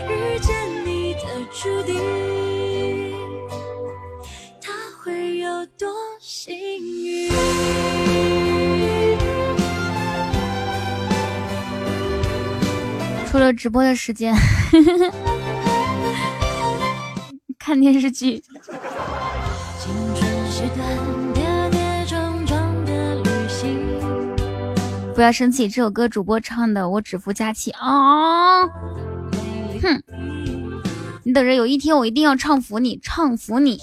[0.09, 0.55] 遇见
[0.85, 1.19] 你的
[1.51, 1.99] 注定，
[4.61, 4.71] 他
[5.03, 5.89] 会有多
[6.47, 6.55] 幸
[7.03, 7.29] 运？
[13.29, 14.33] 除了直播的时间，
[17.59, 18.41] 看电视剧。
[19.77, 20.87] 青春是段
[21.33, 23.77] 跌跌撞撞的旅行。
[25.13, 28.65] 不要生气，这首歌主播唱的，我只服佳期啊！
[29.81, 30.01] 哼，
[31.23, 33.77] 你等着，有一天我一定要唱服你，唱服你。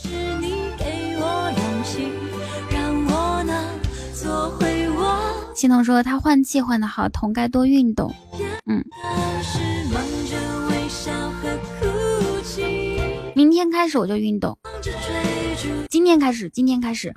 [5.64, 8.14] 心彤说他换气换的好，同该多运动。
[8.66, 8.84] 嗯。
[13.34, 14.58] 明天开始我就运动。
[15.88, 17.10] 今天开始，今天开始。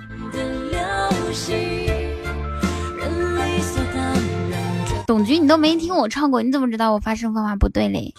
[5.06, 8.14] 董局，你都没听我唱过，你怎么知道我发声方法不对嘞？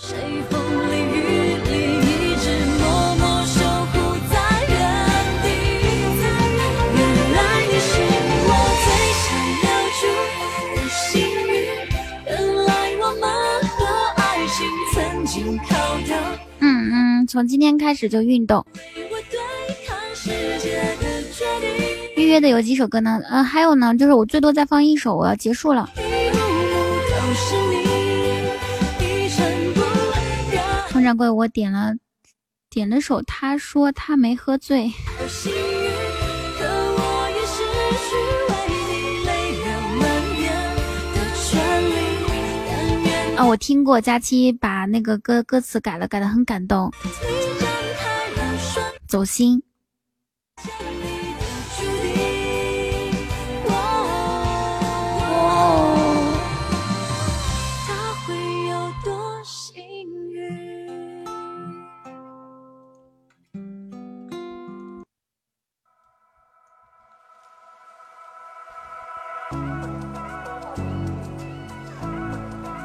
[16.61, 18.65] 嗯嗯，从今天开始就运动。
[22.16, 23.20] 预约的有几首歌呢？
[23.29, 25.89] 呃，还有呢，就是我最多再放一首，我要结束了。
[30.91, 31.95] 佟掌柜，我点了
[32.69, 34.91] 点了首，他说他没喝醉。
[43.39, 46.90] 啊，我听过佳期把那个歌歌词改了，改的很感动，
[49.06, 49.62] 走心。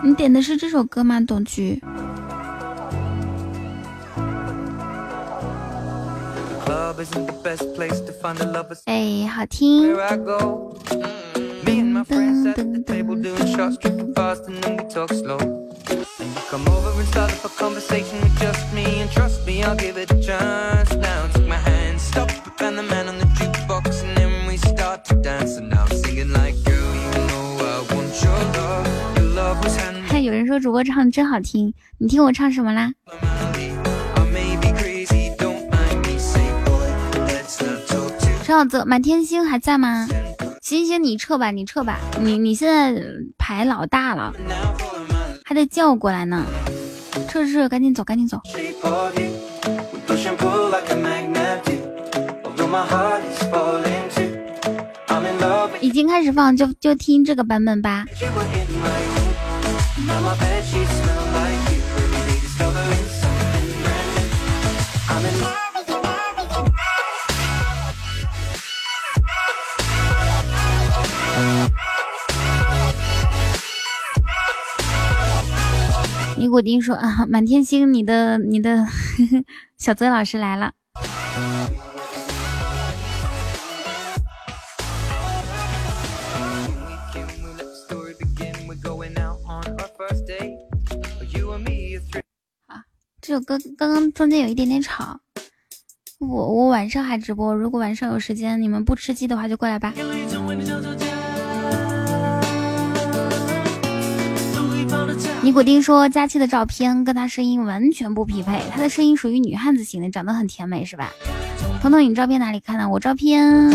[0.04, 1.82] 你点的是这首歌吗，董菊？
[8.86, 9.96] 哎，好听。
[30.54, 32.94] 说主播唱的真好听，你听我唱什么啦？
[38.44, 40.08] 陈小泽，满天星还在吗？
[40.62, 43.02] 星星，你撤吧，你撤吧，你你现在
[43.36, 44.32] 牌老大了，
[45.44, 46.46] 还得叫过来呢。
[47.28, 48.40] 撤撤，赶紧走，赶紧走。
[55.82, 58.06] 已经开始放，就就听这个版本吧。
[59.96, 60.08] 尼
[76.50, 78.90] 古丁说：“啊，满天星，你的你的呵呵
[79.78, 80.72] 小泽老师来了。”
[93.26, 95.18] 这首歌刚刚中间有一点点吵，
[96.20, 99.94] 我我晚上还直播，如果晚上有时间，你们不吃鸡的话就过来吧。
[105.42, 111.10] 尼古丁说佳期的照片跟他声音完全不匹配，他的声音属于女汉子型的，长得很甜美是吧？
[111.82, 112.90] 彤彤，你照片哪里看的？
[112.90, 113.72] 我照片，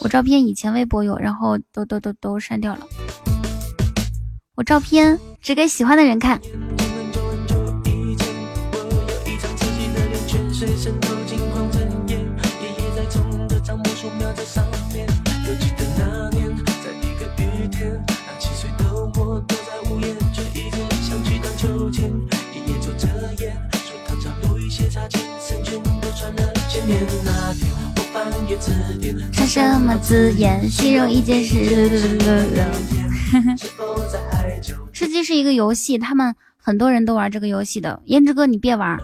[0.00, 2.80] 我照片以前微博有，然后都都都都删掉了。
[4.62, 6.40] 我照片只给喜欢的人看。
[29.32, 32.78] 查什么字眼形容一件事？
[35.02, 38.00] 吃鸡是一个游戏，他们很多人都玩这个游戏的。
[38.06, 38.96] 胭脂哥，你别玩。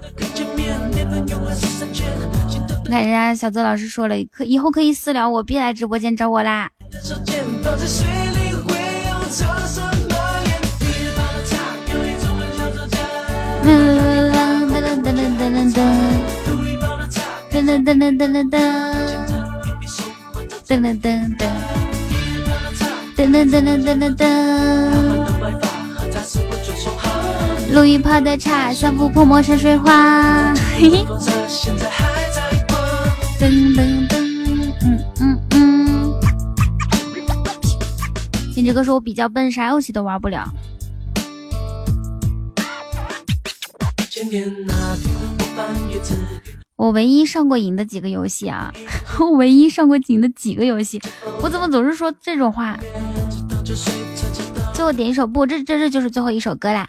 [2.85, 6.71] 你看人家小泽老师说了，可以后可以私聊我，别来直播间找我啦。
[17.51, 18.15] 噔噔噔噔
[23.83, 25.68] 噔噔噔。
[27.73, 30.55] 陆羽泡的茶，三伏泼墨山水画。
[30.77, 31.05] 嘿嘿。
[33.39, 34.15] 噔噔噔，
[34.83, 36.15] 嗯嗯嗯。
[38.55, 40.49] 金志哥说：“我比较笨，啥游戏都玩不了。”
[46.77, 48.73] 我唯一上过瘾的几个游戏啊，
[49.21, 51.01] 我唯一上过瘾的几个游戏，
[51.43, 52.79] 我怎么总是说这种话？
[54.79, 56.87] 最后点一首不，这这这就是最后一首歌啦。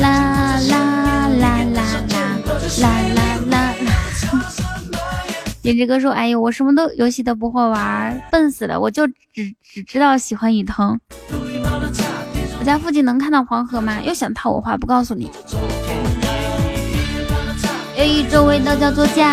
[0.00, 1.80] 啦啦啦啦
[2.10, 2.36] 啦
[2.80, 3.74] 啦啦啦！
[5.62, 8.80] 颜值哥说：“哎呦，我什么都游戏都不会玩，笨死了！
[8.80, 10.98] 我就只只知道喜欢雨桐。”
[12.58, 14.00] 我家附近能看到黄河吗？
[14.02, 15.30] 又想套我话，不告诉你。
[17.96, 19.32] 有一种味道叫做酱。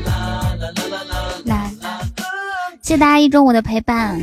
[2.91, 4.21] 谢谢大家一中午的陪伴，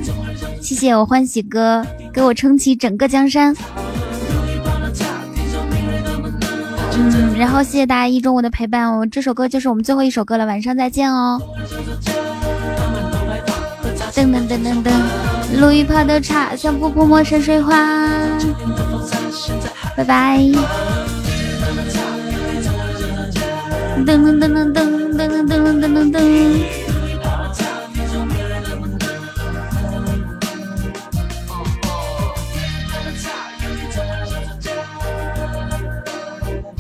[0.61, 1.83] 谢谢我欢喜哥
[2.13, 3.57] 给我撑起整个江山。
[6.93, 11.41] 嗯，然后谢谢大家一中午的陪伴哦，这首歌就是我们最后一首歌了，晚上再见哦。
[14.13, 14.93] 噔噔噔噔噔，
[15.59, 17.73] 陆羽泡的茶，像佛泼墨山水画。
[19.97, 20.41] 拜拜。
[24.05, 26.88] 噔噔噔噔噔噔噔噔噔。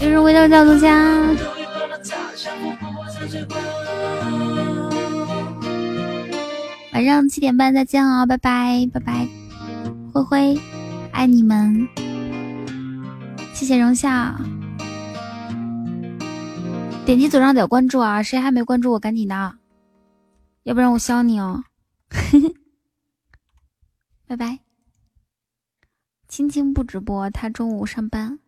[0.00, 1.26] 人生味道叫独家。
[6.92, 9.28] 晚上七点半再见哦，拜拜拜拜，
[10.12, 10.60] 灰灰
[11.12, 11.88] 爱你们，
[13.54, 14.34] 谢谢荣笑。
[17.04, 19.54] 点击左上角关注啊，谁还没关注我，赶紧的，
[20.62, 21.64] 要不然我削你哦。
[22.10, 22.54] 嘿嘿，
[24.26, 24.60] 拜拜。
[26.28, 28.38] 青青不直播，他中午上班。